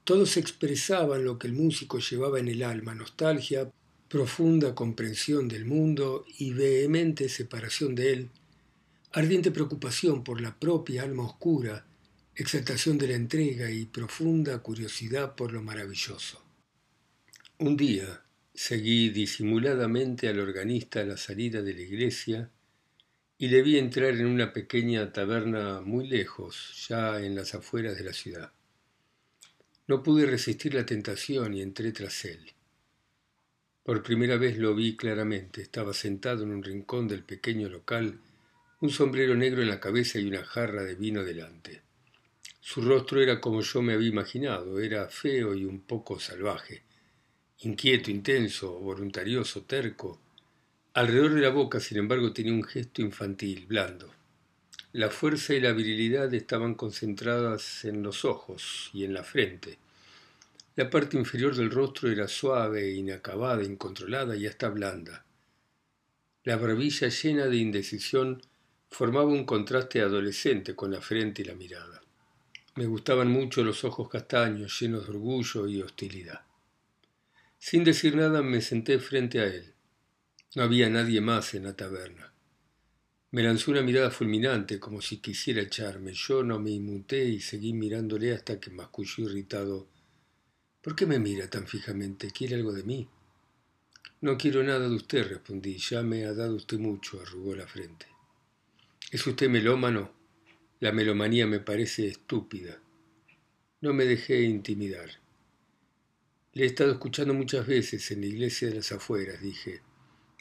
Todos 0.04 0.37
expresaban 0.37 1.25
lo 1.25 1.38
que 1.38 1.47
el 1.47 1.54
músico 1.54 1.99
llevaba 1.99 2.38
en 2.38 2.49
el 2.49 2.62
alma, 2.62 2.94
nostalgia, 2.94 3.73
profunda 4.14 4.76
comprensión 4.76 5.49
del 5.49 5.64
mundo 5.64 6.25
y 6.38 6.52
vehemente 6.52 7.28
separación 7.28 7.97
de 7.97 8.12
él, 8.12 8.30
ardiente 9.11 9.50
preocupación 9.50 10.23
por 10.23 10.40
la 10.40 10.56
propia 10.56 11.02
alma 11.02 11.25
oscura, 11.25 11.85
exaltación 12.37 12.97
de 12.97 13.09
la 13.09 13.16
entrega 13.16 13.73
y 13.73 13.87
profunda 13.87 14.56
curiosidad 14.61 15.35
por 15.35 15.52
lo 15.52 15.62
maravilloso. 15.62 16.40
Un 17.59 17.76
día 17.76 18.23
seguí 18.54 19.09
disimuladamente 19.09 20.28
al 20.28 20.38
organista 20.38 21.00
a 21.00 21.04
la 21.04 21.16
salida 21.16 21.61
de 21.61 21.75
la 21.75 21.80
iglesia 21.80 22.50
y 23.37 23.49
le 23.49 23.62
vi 23.62 23.78
entrar 23.78 24.14
en 24.14 24.26
una 24.26 24.52
pequeña 24.52 25.12
taberna 25.12 25.80
muy 25.80 26.06
lejos, 26.06 26.87
ya 26.88 27.21
en 27.21 27.35
las 27.35 27.52
afueras 27.56 27.97
de 27.97 28.04
la 28.04 28.12
ciudad. 28.12 28.52
No 29.88 30.04
pude 30.04 30.25
resistir 30.25 30.73
la 30.73 30.87
tentación 30.87 31.54
y 31.54 31.62
entré 31.62 31.90
tras 31.90 32.25
él. 32.26 32.53
Por 33.85 34.03
primera 34.03 34.38
vez 34.38 34.57
lo 34.57 34.75
vi 34.75 34.97
claramente. 34.97 35.61
Estaba 35.61 35.93
sentado 35.93 36.43
en 36.43 36.53
un 36.53 36.62
rincón 36.62 37.07
del 37.07 37.23
pequeño 37.23 37.69
local, 37.69 38.19
un 38.81 38.88
sombrero 38.88 39.35
negro 39.35 39.61
en 39.61 39.69
la 39.69 39.79
cabeza 39.79 40.19
y 40.19 40.26
una 40.26 40.43
jarra 40.43 40.85
de 40.85 40.95
vino 40.95 41.23
delante. 41.23 41.83
Su 42.61 42.81
rostro 42.81 43.21
era 43.21 43.43
como 43.43 43.61
yo 43.61 43.83
me 43.83 43.93
había 43.93 44.09
imaginado, 44.09 44.81
era 44.81 45.07
feo 45.11 45.55
y 45.55 45.67
un 45.67 45.83
poco 45.83 46.19
salvaje, 46.19 46.83
inquieto, 47.59 48.11
intenso, 48.11 48.73
voluntarioso, 48.79 49.64
terco. 49.64 50.19
Alrededor 50.95 51.35
de 51.35 51.43
la 51.43 51.50
boca, 51.50 51.79
sin 51.79 51.99
embargo, 51.99 52.33
tenía 52.33 52.55
un 52.55 52.64
gesto 52.64 53.03
infantil, 53.03 53.67
blando. 53.67 54.11
La 54.93 55.11
fuerza 55.11 55.53
y 55.53 55.61
la 55.61 55.73
virilidad 55.73 56.33
estaban 56.33 56.75
concentradas 56.75 57.85
en 57.85 58.03
los 58.03 58.25
ojos 58.25 58.91
y 58.95 59.05
en 59.05 59.12
la 59.12 59.25
frente. 59.25 59.76
La 60.76 60.90
parte 60.90 61.16
inferior 61.16 61.54
del 61.54 61.71
rostro 61.71 62.11
era 62.11 62.26
suave, 62.26 62.90
inacabada, 62.90 63.62
incontrolada 63.62 64.35
y 64.35 64.47
hasta 64.47 64.69
blanda. 64.69 65.25
La 66.43 66.57
barbilla 66.57 67.09
llena 67.09 67.47
de 67.47 67.57
indecisión 67.57 68.43
formaba 68.90 69.26
un 69.26 69.45
contraste 69.45 70.00
adolescente 70.00 70.75
con 70.75 70.90
la 70.90 71.00
frente 71.00 71.43
y 71.43 71.45
la 71.45 71.54
mirada. 71.54 72.02
Me 72.75 72.87
gustaban 72.87 73.28
mucho 73.28 73.62
los 73.62 73.85
ojos 73.85 74.09
castaños, 74.09 74.81
llenos 74.81 75.04
de 75.04 75.11
orgullo 75.11 75.69
y 75.69 75.81
hostilidad. 75.81 76.40
Sin 77.57 77.85
decir 77.85 78.16
nada 78.16 78.43
me 78.43 78.61
senté 78.61 78.99
frente 78.99 79.40
a 79.40 79.47
él. 79.47 79.73
No 80.57 80.64
había 80.64 80.90
nadie 80.90 81.21
más 81.21 81.54
en 81.54 81.64
la 81.64 81.75
taberna. 81.75 82.33
Me 83.31 83.43
lanzó 83.43 83.71
una 83.71 83.83
mirada 83.83 84.11
fulminante, 84.11 84.78
como 84.78 85.00
si 85.00 85.19
quisiera 85.19 85.62
echarme. 85.62 86.12
Yo 86.14 86.43
no 86.43 86.59
me 86.59 86.73
inmuté 86.73 87.25
y 87.25 87.40
seguí 87.40 87.73
mirándole 87.73 88.33
hasta 88.33 88.59
que 88.59 88.71
masculló 88.71 89.25
irritado. 89.31 89.93
¿Por 90.85 90.95
qué 90.95 91.07
me 91.07 91.19
mira 91.19 91.49
tan 91.49 91.67
fijamente? 91.67 92.31
¿Quiere 92.31 92.57
algo 92.57 92.75
de 92.75 92.83
mí? 92.83 93.09
No 94.21 94.37
quiero 94.37 94.62
nada 94.62 94.87
de 94.87 94.95
usted, 94.95 95.26
respondí. 95.26 95.79
Ya 95.79 96.03
me 96.03 96.26
ha 96.26 96.35
dado 96.35 96.57
usted 96.57 96.79
mucho, 96.79 97.21
arrugó 97.23 97.55
la 97.57 97.67
frente. 97.67 98.07
¿Es 99.11 99.26
usted 99.26 99.49
melómano? 99.49 100.12
La 100.81 100.93
melomanía 100.93 101.47
me 101.47 101.61
parece 101.61 102.07
estúpida. 102.07 102.79
No 103.81 103.95
me 103.95 104.05
dejé 104.05 104.43
intimidar. 104.43 105.11
Le 106.53 106.64
he 106.64 106.67
estado 106.67 106.93
escuchando 106.93 107.33
muchas 107.33 107.67
veces 107.67 108.11
en 108.11 108.21
la 108.21 108.26
iglesia 108.26 108.69
de 108.69 108.75
las 108.75 108.93
afueras, 108.93 109.41
dije. 109.41 109.81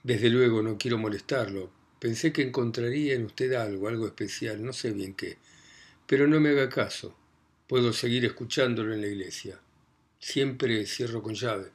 Desde 0.03 0.29
luego 0.29 0.61
no 0.61 0.77
quiero 0.77 0.97
molestarlo, 0.97 1.71
Pensé 2.03 2.33
que 2.33 2.41
encontraría 2.41 3.13
en 3.13 3.23
usted 3.23 3.53
algo, 3.53 3.87
algo 3.87 4.05
especial, 4.05 4.61
no 4.61 4.73
sé 4.73 4.91
bien 4.91 5.13
qué. 5.13 5.37
Pero 6.05 6.27
no 6.27 6.41
me 6.41 6.49
haga 6.49 6.67
caso. 6.67 7.15
Puedo 7.65 7.93
seguir 7.93 8.25
escuchándolo 8.25 8.93
en 8.93 8.99
la 8.99 9.07
iglesia. 9.07 9.57
Siempre 10.25 10.85
cierro 10.85 11.21
con 11.21 11.35
llave. 11.35 11.69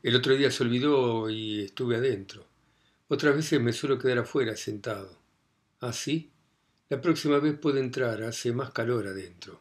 El 0.00 0.14
otro 0.14 0.36
día 0.36 0.52
se 0.52 0.62
olvidó 0.62 1.28
y 1.28 1.62
estuve 1.62 1.96
adentro. 1.96 2.46
Otras 3.08 3.34
veces 3.34 3.60
me 3.60 3.72
suelo 3.72 3.98
quedar 3.98 4.18
afuera, 4.18 4.54
sentado. 4.54 5.18
¿Ah, 5.80 5.92
sí? 5.92 6.30
La 6.88 7.00
próxima 7.00 7.40
vez 7.40 7.58
puede 7.58 7.80
entrar, 7.80 8.22
hace 8.22 8.52
más 8.52 8.70
calor 8.70 9.08
adentro. 9.08 9.60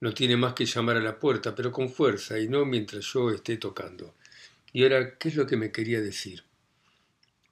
No 0.00 0.14
tiene 0.14 0.38
más 0.38 0.54
que 0.54 0.64
llamar 0.64 0.96
a 0.96 1.02
la 1.02 1.20
puerta, 1.20 1.54
pero 1.54 1.70
con 1.70 1.90
fuerza 1.90 2.38
y 2.40 2.48
no 2.48 2.64
mientras 2.64 3.04
yo 3.12 3.30
esté 3.30 3.58
tocando. 3.58 4.14
Y 4.72 4.84
ahora, 4.84 5.18
¿qué 5.18 5.28
es 5.28 5.36
lo 5.36 5.46
que 5.46 5.58
me 5.58 5.70
quería 5.70 6.00
decir? 6.00 6.42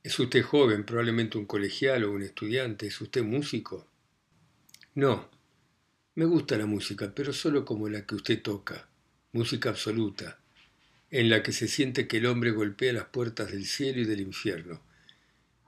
¿Es 0.02 0.18
usted 0.18 0.42
joven, 0.42 0.86
probablemente 0.86 1.36
un 1.36 1.44
colegial 1.44 2.04
o 2.04 2.12
un 2.12 2.22
estudiante? 2.22 2.86
¿Es 2.86 2.98
usted 3.02 3.22
músico? 3.22 3.86
No. 4.94 5.28
Me 6.14 6.24
gusta 6.24 6.56
la 6.56 6.64
música, 6.64 7.12
pero 7.14 7.34
solo 7.34 7.66
como 7.66 7.90
la 7.90 8.06
que 8.06 8.14
usted 8.14 8.40
toca, 8.40 8.88
música 9.34 9.70
absoluta, 9.70 10.38
en 11.10 11.28
la 11.28 11.42
que 11.42 11.50
se 11.50 11.66
siente 11.66 12.06
que 12.06 12.18
el 12.18 12.26
hombre 12.26 12.52
golpea 12.52 12.92
las 12.92 13.06
puertas 13.06 13.50
del 13.50 13.66
cielo 13.66 14.00
y 14.00 14.04
del 14.04 14.20
infierno. 14.20 14.80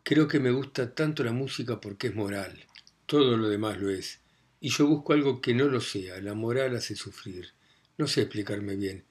Creo 0.05 0.29
que 0.29 0.39
me 0.39 0.53
gusta 0.53 0.95
tanto 0.95 1.25
la 1.25 1.33
música 1.33 1.81
porque 1.81 2.07
es 2.07 2.15
moral. 2.15 2.65
Todo 3.07 3.37
lo 3.37 3.49
demás 3.49 3.81
lo 3.81 3.91
es. 3.91 4.21
Y 4.61 4.69
yo 4.69 4.87
busco 4.87 5.15
algo 5.15 5.41
que 5.41 5.53
no 5.53 5.65
lo 5.65 5.81
sea. 5.81 6.21
La 6.21 6.35
moral 6.35 6.77
hace 6.77 6.95
sufrir. 6.95 7.55
No 7.99 8.07
sé 8.07 8.23
explicarme 8.23 8.77
bien. 8.77 9.05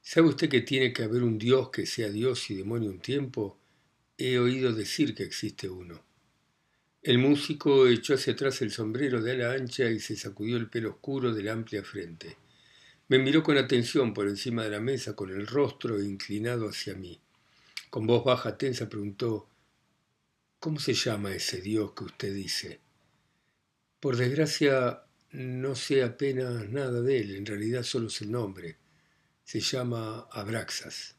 ¿Sabe 0.00 0.28
usted 0.28 0.48
que 0.48 0.60
tiene 0.60 0.92
que 0.92 1.02
haber 1.02 1.24
un 1.24 1.36
Dios 1.36 1.70
que 1.70 1.84
sea 1.84 2.10
Dios 2.10 2.48
y 2.48 2.54
demonio 2.54 2.90
un 2.90 3.00
tiempo? 3.00 3.58
He 4.16 4.38
oído 4.38 4.72
decir 4.72 5.16
que 5.16 5.24
existe 5.24 5.68
uno. 5.68 6.00
El 7.02 7.18
músico 7.18 7.88
echó 7.88 8.14
hacia 8.14 8.34
atrás 8.34 8.62
el 8.62 8.70
sombrero 8.70 9.20
de 9.20 9.32
ala 9.32 9.52
ancha 9.52 9.90
y 9.90 9.98
se 9.98 10.14
sacudió 10.14 10.58
el 10.58 10.70
pelo 10.70 10.90
oscuro 10.90 11.34
de 11.34 11.42
la 11.42 11.54
amplia 11.54 11.82
frente. 11.82 12.36
Me 13.10 13.18
miró 13.18 13.42
con 13.42 13.58
atención 13.58 14.14
por 14.14 14.28
encima 14.28 14.62
de 14.62 14.70
la 14.70 14.78
mesa 14.78 15.16
con 15.16 15.30
el 15.30 15.44
rostro 15.48 16.00
inclinado 16.00 16.68
hacia 16.68 16.94
mí. 16.94 17.20
Con 17.90 18.06
voz 18.06 18.24
baja 18.24 18.56
tensa 18.56 18.88
preguntó 18.88 19.48
¿Cómo 20.60 20.78
se 20.78 20.94
llama 20.94 21.34
ese 21.34 21.60
Dios 21.60 21.90
que 21.90 22.04
usted 22.04 22.32
dice? 22.32 22.78
Por 23.98 24.16
desgracia 24.16 25.02
no 25.32 25.74
sé 25.74 26.04
apenas 26.04 26.68
nada 26.68 27.00
de 27.00 27.18
él, 27.18 27.34
en 27.34 27.46
realidad 27.46 27.82
solo 27.82 28.06
es 28.06 28.22
el 28.22 28.30
nombre. 28.30 28.76
Se 29.42 29.58
llama 29.58 30.28
Abraxas. 30.30 31.16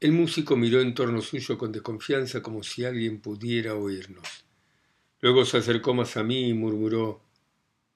El 0.00 0.12
músico 0.12 0.54
miró 0.54 0.82
en 0.82 0.92
torno 0.92 1.22
suyo 1.22 1.56
con 1.56 1.72
desconfianza 1.72 2.42
como 2.42 2.62
si 2.62 2.84
alguien 2.84 3.22
pudiera 3.22 3.74
oírnos. 3.74 4.44
Luego 5.22 5.46
se 5.46 5.56
acercó 5.56 5.94
más 5.94 6.18
a 6.18 6.22
mí 6.22 6.50
y 6.50 6.52
murmuró 6.52 7.22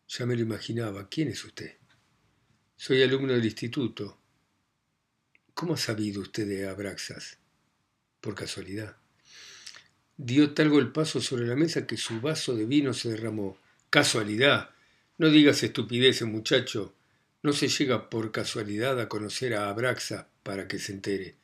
Ya 0.09 0.25
me 0.25 0.37
lo 0.37 0.41
imaginaba. 0.41 1.11
¿Quién 1.11 1.29
es 1.29 1.45
usted? 1.45 1.82
Soy 2.77 3.03
alumno 3.03 3.33
del 3.33 3.45
instituto. 3.45 4.19
¿Cómo 5.55 5.75
ha 5.75 5.77
sabido 5.77 6.21
usted 6.21 6.47
de 6.47 6.69
Abraxas? 6.69 7.39
Por 8.21 8.35
casualidad. 8.35 8.97
Dio 10.17 10.53
tal 10.55 10.69
golpazo 10.69 11.21
sobre 11.21 11.47
la 11.47 11.57
mesa 11.57 11.87
que 11.87 11.97
su 11.97 12.21
vaso 12.21 12.55
de 12.57 12.65
vino 12.65 12.93
se 12.93 13.11
derramó. 13.11 13.59
Casualidad. 13.91 14.71
No 15.19 15.29
digas 15.29 15.63
estupideces, 15.63 16.27
muchacho. 16.27 16.95
No 17.43 17.53
se 17.53 17.69
llega 17.69 18.11
por 18.11 18.33
casualidad 18.33 19.01
a 19.01 19.09
conocer 19.09 19.55
a 19.55 19.69
Abraxas 19.69 20.27
para 20.43 20.67
que 20.67 20.79
se 20.79 20.93
entere. 20.93 21.37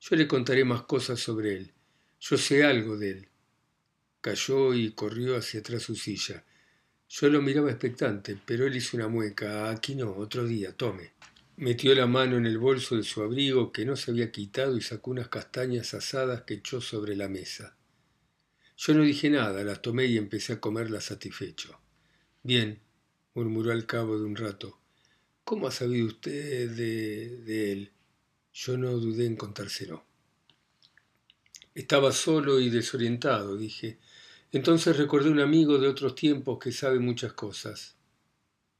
Yo 0.00 0.16
le 0.16 0.26
contaré 0.26 0.64
más 0.64 0.82
cosas 0.82 1.20
sobre 1.20 1.56
él. 1.56 1.72
Yo 2.20 2.38
sé 2.38 2.64
algo 2.64 2.96
de 2.96 3.10
él. 3.10 3.28
Cayó 4.20 4.74
y 4.74 4.92
corrió 4.92 5.36
hacia 5.36 5.60
atrás 5.60 5.82
su 5.82 5.96
silla. 5.96 6.44
Yo 7.12 7.28
lo 7.28 7.42
miraba 7.42 7.72
expectante, 7.72 8.38
pero 8.46 8.68
él 8.68 8.76
hizo 8.76 8.96
una 8.96 9.08
mueca. 9.08 9.68
Aquí 9.68 9.96
no, 9.96 10.12
otro 10.12 10.44
día, 10.44 10.76
tome. 10.76 11.10
Metió 11.56 11.92
la 11.92 12.06
mano 12.06 12.36
en 12.36 12.46
el 12.46 12.56
bolso 12.56 12.96
de 12.96 13.02
su 13.02 13.20
abrigo 13.20 13.72
que 13.72 13.84
no 13.84 13.96
se 13.96 14.12
había 14.12 14.30
quitado 14.30 14.76
y 14.76 14.80
sacó 14.80 15.10
unas 15.10 15.26
castañas 15.26 15.92
asadas 15.92 16.42
que 16.42 16.54
echó 16.54 16.80
sobre 16.80 17.16
la 17.16 17.28
mesa. 17.28 17.76
Yo 18.76 18.94
no 18.94 19.02
dije 19.02 19.28
nada, 19.28 19.64
las 19.64 19.82
tomé 19.82 20.06
y 20.06 20.18
empecé 20.18 20.52
a 20.52 20.60
comerlas 20.60 21.06
satisfecho. 21.06 21.80
Bien, 22.44 22.80
murmuró 23.34 23.72
al 23.72 23.86
cabo 23.86 24.16
de 24.16 24.24
un 24.24 24.36
rato. 24.36 24.78
¿Cómo 25.42 25.66
ha 25.66 25.72
sabido 25.72 26.06
usted 26.06 26.70
de, 26.70 27.38
de 27.38 27.72
él? 27.72 27.92
Yo 28.52 28.78
no 28.78 28.92
dudé 28.92 29.26
en 29.26 29.34
contárselo. 29.34 30.04
Estaba 31.74 32.12
solo 32.12 32.60
y 32.60 32.70
desorientado, 32.70 33.56
dije. 33.56 33.98
Entonces 34.52 34.96
recordé 34.96 35.30
un 35.30 35.40
amigo 35.40 35.78
de 35.78 35.86
otros 35.86 36.14
tiempos 36.14 36.58
que 36.58 36.72
sabe 36.72 36.98
muchas 36.98 37.32
cosas. 37.34 37.96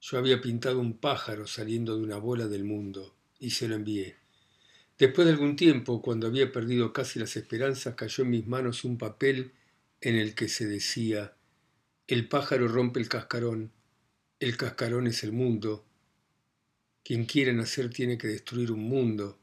Yo 0.00 0.18
había 0.18 0.40
pintado 0.40 0.80
un 0.80 0.98
pájaro 0.98 1.46
saliendo 1.46 1.96
de 1.96 2.02
una 2.02 2.16
bola 2.16 2.48
del 2.48 2.64
mundo 2.64 3.14
y 3.38 3.50
se 3.50 3.68
lo 3.68 3.76
envié. 3.76 4.16
Después 4.98 5.26
de 5.26 5.32
algún 5.32 5.56
tiempo, 5.56 6.02
cuando 6.02 6.26
había 6.26 6.50
perdido 6.50 6.92
casi 6.92 7.18
las 7.18 7.36
esperanzas, 7.36 7.94
cayó 7.94 8.24
en 8.24 8.30
mis 8.30 8.46
manos 8.46 8.84
un 8.84 8.98
papel 8.98 9.52
en 10.00 10.16
el 10.16 10.34
que 10.34 10.48
se 10.48 10.66
decía 10.66 11.36
El 12.06 12.28
pájaro 12.28 12.66
rompe 12.66 12.98
el 13.00 13.08
cascarón, 13.08 13.72
el 14.40 14.56
cascarón 14.56 15.06
es 15.06 15.22
el 15.22 15.32
mundo. 15.32 15.86
Quien 17.04 17.24
quiere 17.26 17.52
nacer 17.52 17.90
tiene 17.90 18.18
que 18.18 18.28
destruir 18.28 18.72
un 18.72 18.82
mundo 18.82 19.40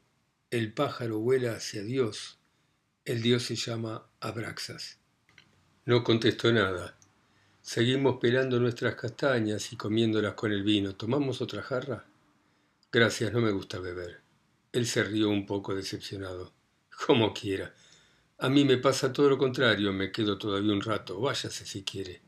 el 0.50 0.72
pájaro 0.72 1.18
vuela 1.18 1.52
hacia 1.52 1.82
Dios. 1.82 2.38
El 3.04 3.20
Dios 3.20 3.42
se 3.42 3.54
llama 3.54 4.08
Abraxas. 4.18 4.97
No 5.88 6.04
contestó 6.04 6.52
nada. 6.52 6.98
Seguimos 7.62 8.18
pelando 8.20 8.60
nuestras 8.60 8.94
castañas 8.94 9.72
y 9.72 9.76
comiéndolas 9.78 10.34
con 10.34 10.52
el 10.52 10.62
vino. 10.62 10.94
¿Tomamos 10.94 11.40
otra 11.40 11.62
jarra? 11.62 12.04
Gracias, 12.92 13.32
no 13.32 13.40
me 13.40 13.52
gusta 13.52 13.78
beber. 13.78 14.20
Él 14.70 14.84
se 14.84 15.02
rió 15.02 15.30
un 15.30 15.46
poco 15.46 15.74
decepcionado. 15.74 16.52
Como 17.06 17.32
quiera. 17.32 17.74
A 18.36 18.50
mí 18.50 18.66
me 18.66 18.76
pasa 18.76 19.14
todo 19.14 19.30
lo 19.30 19.38
contrario, 19.38 19.90
me 19.94 20.12
quedo 20.12 20.36
todavía 20.36 20.74
un 20.74 20.82
rato. 20.82 21.22
Váyase 21.22 21.64
si 21.64 21.84
quiere. 21.84 22.20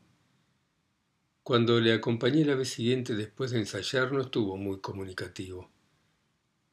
Cuando 1.43 1.79
le 1.79 1.93
acompañé 1.93 2.43
la 2.43 2.55
vez 2.55 2.69
siguiente 2.69 3.13
después 3.13 3.51
de 3.51 3.59
ensayar 3.59 4.11
no 4.11 4.21
estuvo 4.21 4.57
muy 4.57 4.79
comunicativo. 4.79 5.69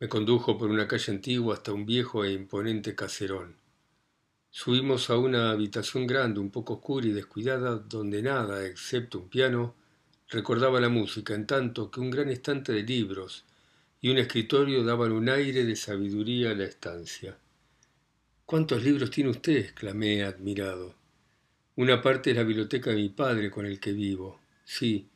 Me 0.01 0.09
condujo 0.09 0.57
por 0.57 0.71
una 0.71 0.89
calle 0.89 1.13
antigua 1.13 1.57
hasta 1.57 1.71
un 1.71 1.85
viejo 1.85 2.25
e 2.25 2.33
imponente 2.33 2.95
caserón. 2.95 3.68
Subimos 4.51 5.11
a 5.11 5.19
una 5.19 5.51
habitación 5.51 6.07
grande, 6.07 6.41
un 6.41 6.51
poco 6.51 6.75
oscura 6.75 7.07
y 7.07 7.13
descuidada, 7.13 7.77
donde 7.77 8.23
nada, 8.23 8.67
excepto 8.67 9.19
un 9.19 9.29
piano, 9.29 9.75
recordaba 10.29 10.81
la 10.81 10.89
música, 10.89 11.35
en 11.35 11.47
tanto 11.47 11.91
que 11.91 12.01
un 12.01 12.11
gran 12.11 12.31
estante 12.31 12.73
de 12.73 12.83
libros 12.83 13.45
y 14.01 14.11
un 14.11 14.19
escritorio 14.19 14.85
daban 14.85 15.13
un 15.13 15.29
aire 15.29 15.65
de 15.65 15.77
sabiduría 15.77 16.53
a 16.53 16.55
la 16.55 16.65
estancia. 16.65 17.37
¿Cuántos 18.47 18.83
libros 18.83 19.11
tiene 19.11 19.31
usted? 19.31 19.57
exclamé 19.57 20.25
admirado. 20.25 20.95
Una 21.77 22.01
parte 22.01 22.31
es 22.31 22.37
la 22.37 22.43
biblioteca 22.43 22.91
de 22.91 22.97
mi 22.97 23.09
padre 23.11 23.51
con 23.51 23.67
el 23.67 23.79
que 23.79 23.93
vivo. 23.93 24.41
Sí, 24.65 25.09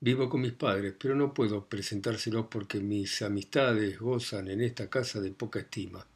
vivo 0.00 0.28
con 0.28 0.40
mis 0.40 0.52
padres, 0.52 0.94
pero 0.98 1.14
no 1.14 1.34
puedo 1.34 1.68
presentárselos 1.68 2.46
porque 2.50 2.80
mis 2.80 3.22
amistades 3.22 3.98
gozan 3.98 4.48
en 4.48 4.62
esta 4.62 4.88
casa 4.88 5.20
de 5.20 5.32
poca 5.32 5.60
estima. 5.60 6.06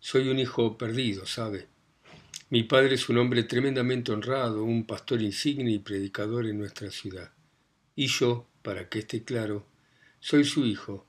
Soy 0.00 0.28
un 0.28 0.38
hijo 0.38 0.78
perdido, 0.78 1.26
¿sabe? 1.26 1.66
Mi 2.50 2.62
padre 2.62 2.94
es 2.94 3.08
un 3.08 3.18
hombre 3.18 3.42
tremendamente 3.42 4.12
honrado, 4.12 4.62
un 4.62 4.86
pastor 4.86 5.20
insigne 5.20 5.72
y 5.72 5.80
predicador 5.80 6.46
en 6.46 6.58
nuestra 6.58 6.90
ciudad. 6.90 7.32
Y 7.96 8.06
yo, 8.06 8.48
para 8.62 8.88
que 8.88 9.00
esté 9.00 9.24
claro, 9.24 9.66
soy 10.20 10.44
su 10.44 10.64
hijo, 10.64 11.04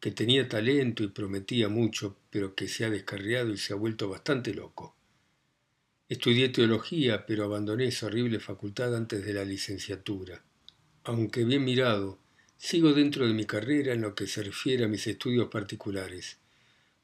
que 0.00 0.10
tenía 0.10 0.48
talento 0.48 1.04
y 1.04 1.08
prometía 1.08 1.68
mucho, 1.68 2.16
pero 2.28 2.54
que 2.54 2.68
se 2.68 2.84
ha 2.84 2.90
descarriado 2.90 3.50
y 3.52 3.56
se 3.56 3.72
ha 3.72 3.76
vuelto 3.76 4.08
bastante 4.08 4.52
loco. 4.52 4.96
Estudié 6.08 6.50
teología, 6.50 7.24
pero 7.24 7.44
abandoné 7.44 7.86
esa 7.86 8.06
horrible 8.06 8.40
facultad 8.40 8.94
antes 8.94 9.24
de 9.24 9.32
la 9.32 9.44
licenciatura. 9.44 10.42
Aunque 11.04 11.44
bien 11.44 11.64
mirado, 11.64 12.18
sigo 12.58 12.92
dentro 12.92 13.26
de 13.26 13.32
mi 13.32 13.46
carrera 13.46 13.94
en 13.94 14.02
lo 14.02 14.14
que 14.14 14.26
se 14.26 14.42
refiere 14.42 14.84
a 14.84 14.88
mis 14.88 15.06
estudios 15.06 15.48
particulares. 15.48 16.38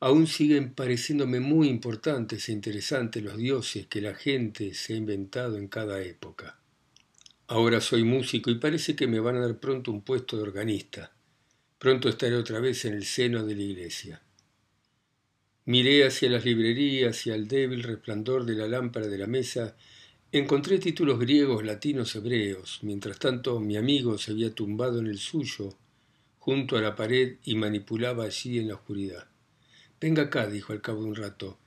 Aún 0.02 0.26
siguen 0.26 0.72
pareciéndome 0.72 1.40
muy 1.40 1.68
importantes 1.68 2.48
e 2.48 2.52
interesantes 2.52 3.22
los 3.22 3.36
dioses 3.36 3.86
que 3.86 4.00
la 4.00 4.14
gente 4.14 4.72
se 4.72 4.94
ha 4.94 4.96
inventado 4.96 5.58
en 5.58 5.68
cada 5.68 6.02
época. 6.02 6.58
Ahora 7.48 7.82
soy 7.82 8.04
músico 8.04 8.50
y 8.50 8.54
parece 8.54 8.96
que 8.96 9.06
me 9.06 9.20
van 9.20 9.36
a 9.36 9.40
dar 9.40 9.58
pronto 9.58 9.90
un 9.90 10.00
puesto 10.00 10.38
de 10.38 10.44
organista. 10.44 11.12
Pronto 11.78 12.08
estaré 12.08 12.36
otra 12.36 12.60
vez 12.60 12.84
en 12.86 12.94
el 12.94 13.04
seno 13.04 13.44
de 13.44 13.54
la 13.54 13.62
iglesia. 13.62 14.22
Miré 15.66 16.06
hacia 16.06 16.30
las 16.30 16.46
librerías 16.46 17.26
y 17.26 17.30
al 17.30 17.46
débil 17.46 17.82
resplandor 17.82 18.46
de 18.46 18.54
la 18.54 18.68
lámpara 18.68 19.06
de 19.06 19.18
la 19.18 19.26
mesa 19.26 19.76
encontré 20.32 20.78
títulos 20.78 21.18
griegos, 21.18 21.62
latinos, 21.64 22.16
hebreos. 22.16 22.78
Mientras 22.82 23.18
tanto, 23.18 23.60
mi 23.60 23.76
amigo 23.76 24.16
se 24.16 24.32
había 24.32 24.54
tumbado 24.54 25.00
en 25.00 25.08
el 25.08 25.18
suyo, 25.18 25.76
junto 26.38 26.78
a 26.78 26.80
la 26.80 26.96
pared, 26.96 27.36
y 27.44 27.54
manipulaba 27.54 28.24
allí 28.24 28.58
en 28.58 28.68
la 28.68 28.74
oscuridad. 28.74 29.29
Venga 30.00 30.22
acá, 30.22 30.46
dijo 30.46 30.72
al 30.72 30.80
cabo 30.80 31.02
de 31.02 31.08
un 31.08 31.14
rato. 31.14 31.58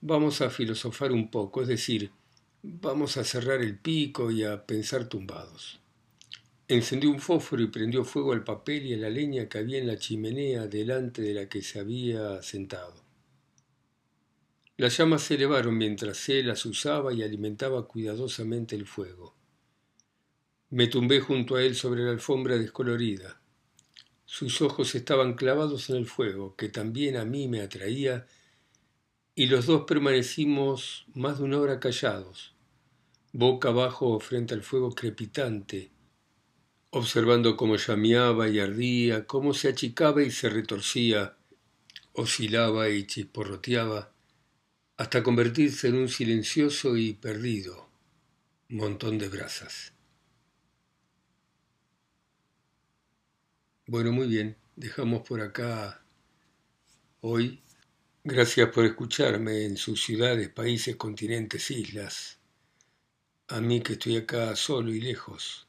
Vamos 0.00 0.40
a 0.40 0.48
filosofar 0.48 1.12
un 1.12 1.30
poco, 1.30 1.60
es 1.60 1.68
decir, 1.68 2.10
vamos 2.62 3.18
a 3.18 3.24
cerrar 3.24 3.60
el 3.60 3.78
pico 3.78 4.30
y 4.30 4.44
a 4.44 4.64
pensar 4.66 5.10
tumbados. 5.10 5.78
Encendió 6.68 7.10
un 7.10 7.20
fósforo 7.20 7.62
y 7.62 7.66
prendió 7.66 8.02
fuego 8.02 8.32
al 8.32 8.44
papel 8.44 8.86
y 8.86 8.94
a 8.94 8.96
la 8.96 9.10
leña 9.10 9.46
que 9.46 9.58
había 9.58 9.78
en 9.78 9.86
la 9.86 9.98
chimenea 9.98 10.66
delante 10.68 11.20
de 11.20 11.34
la 11.34 11.48
que 11.50 11.60
se 11.60 11.80
había 11.80 12.42
sentado. 12.42 12.94
Las 14.78 14.96
llamas 14.96 15.22
se 15.22 15.34
elevaron 15.34 15.76
mientras 15.76 16.30
él 16.30 16.48
las 16.48 16.64
usaba 16.64 17.12
y 17.12 17.22
alimentaba 17.22 17.86
cuidadosamente 17.86 18.74
el 18.74 18.86
fuego. 18.86 19.36
Me 20.70 20.86
tumbé 20.86 21.20
junto 21.20 21.56
a 21.56 21.62
él 21.62 21.76
sobre 21.76 22.04
la 22.04 22.12
alfombra 22.12 22.56
descolorida. 22.56 23.41
Sus 24.34 24.62
ojos 24.62 24.94
estaban 24.94 25.34
clavados 25.34 25.90
en 25.90 25.96
el 25.96 26.06
fuego, 26.06 26.56
que 26.56 26.70
también 26.70 27.18
a 27.18 27.26
mí 27.26 27.48
me 27.48 27.60
atraía, 27.60 28.26
y 29.34 29.44
los 29.44 29.66
dos 29.66 29.82
permanecimos 29.82 31.04
más 31.12 31.36
de 31.36 31.44
una 31.44 31.60
hora 31.60 31.78
callados, 31.80 32.54
boca 33.34 33.68
abajo 33.68 34.18
frente 34.20 34.54
al 34.54 34.62
fuego 34.62 34.94
crepitante, 34.94 35.90
observando 36.88 37.58
cómo 37.58 37.76
llameaba 37.76 38.48
y 38.48 38.58
ardía, 38.58 39.26
cómo 39.26 39.52
se 39.52 39.68
achicaba 39.68 40.22
y 40.22 40.30
se 40.30 40.48
retorcía, 40.48 41.36
oscilaba 42.14 42.88
y 42.88 43.06
chisporroteaba, 43.06 44.14
hasta 44.96 45.22
convertirse 45.22 45.88
en 45.88 45.96
un 45.96 46.08
silencioso 46.08 46.96
y 46.96 47.12
perdido 47.12 47.90
montón 48.70 49.18
de 49.18 49.28
brasas. 49.28 49.91
Bueno, 53.86 54.10
muy 54.12 54.26
bien, 54.26 54.56
dejamos 54.76 55.22
por 55.26 55.40
acá 55.40 56.02
hoy. 57.20 57.62
Gracias 58.24 58.70
por 58.70 58.84
escucharme 58.84 59.64
en 59.64 59.76
sus 59.76 60.02
ciudades, 60.04 60.48
países, 60.50 60.96
continentes, 60.96 61.70
islas. 61.70 62.38
A 63.48 63.60
mí 63.60 63.80
que 63.80 63.92
estoy 63.94 64.16
acá 64.16 64.56
solo 64.56 64.92
y 64.92 65.00
lejos, 65.00 65.68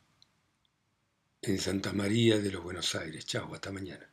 en 1.44 1.60
Santa 1.60 1.94
María 1.94 2.40
de 2.40 2.52
los 2.52 2.64
Buenos 2.64 2.96
Aires. 2.96 3.26
Chao, 3.26 3.54
hasta 3.54 3.72
mañana. 3.72 4.13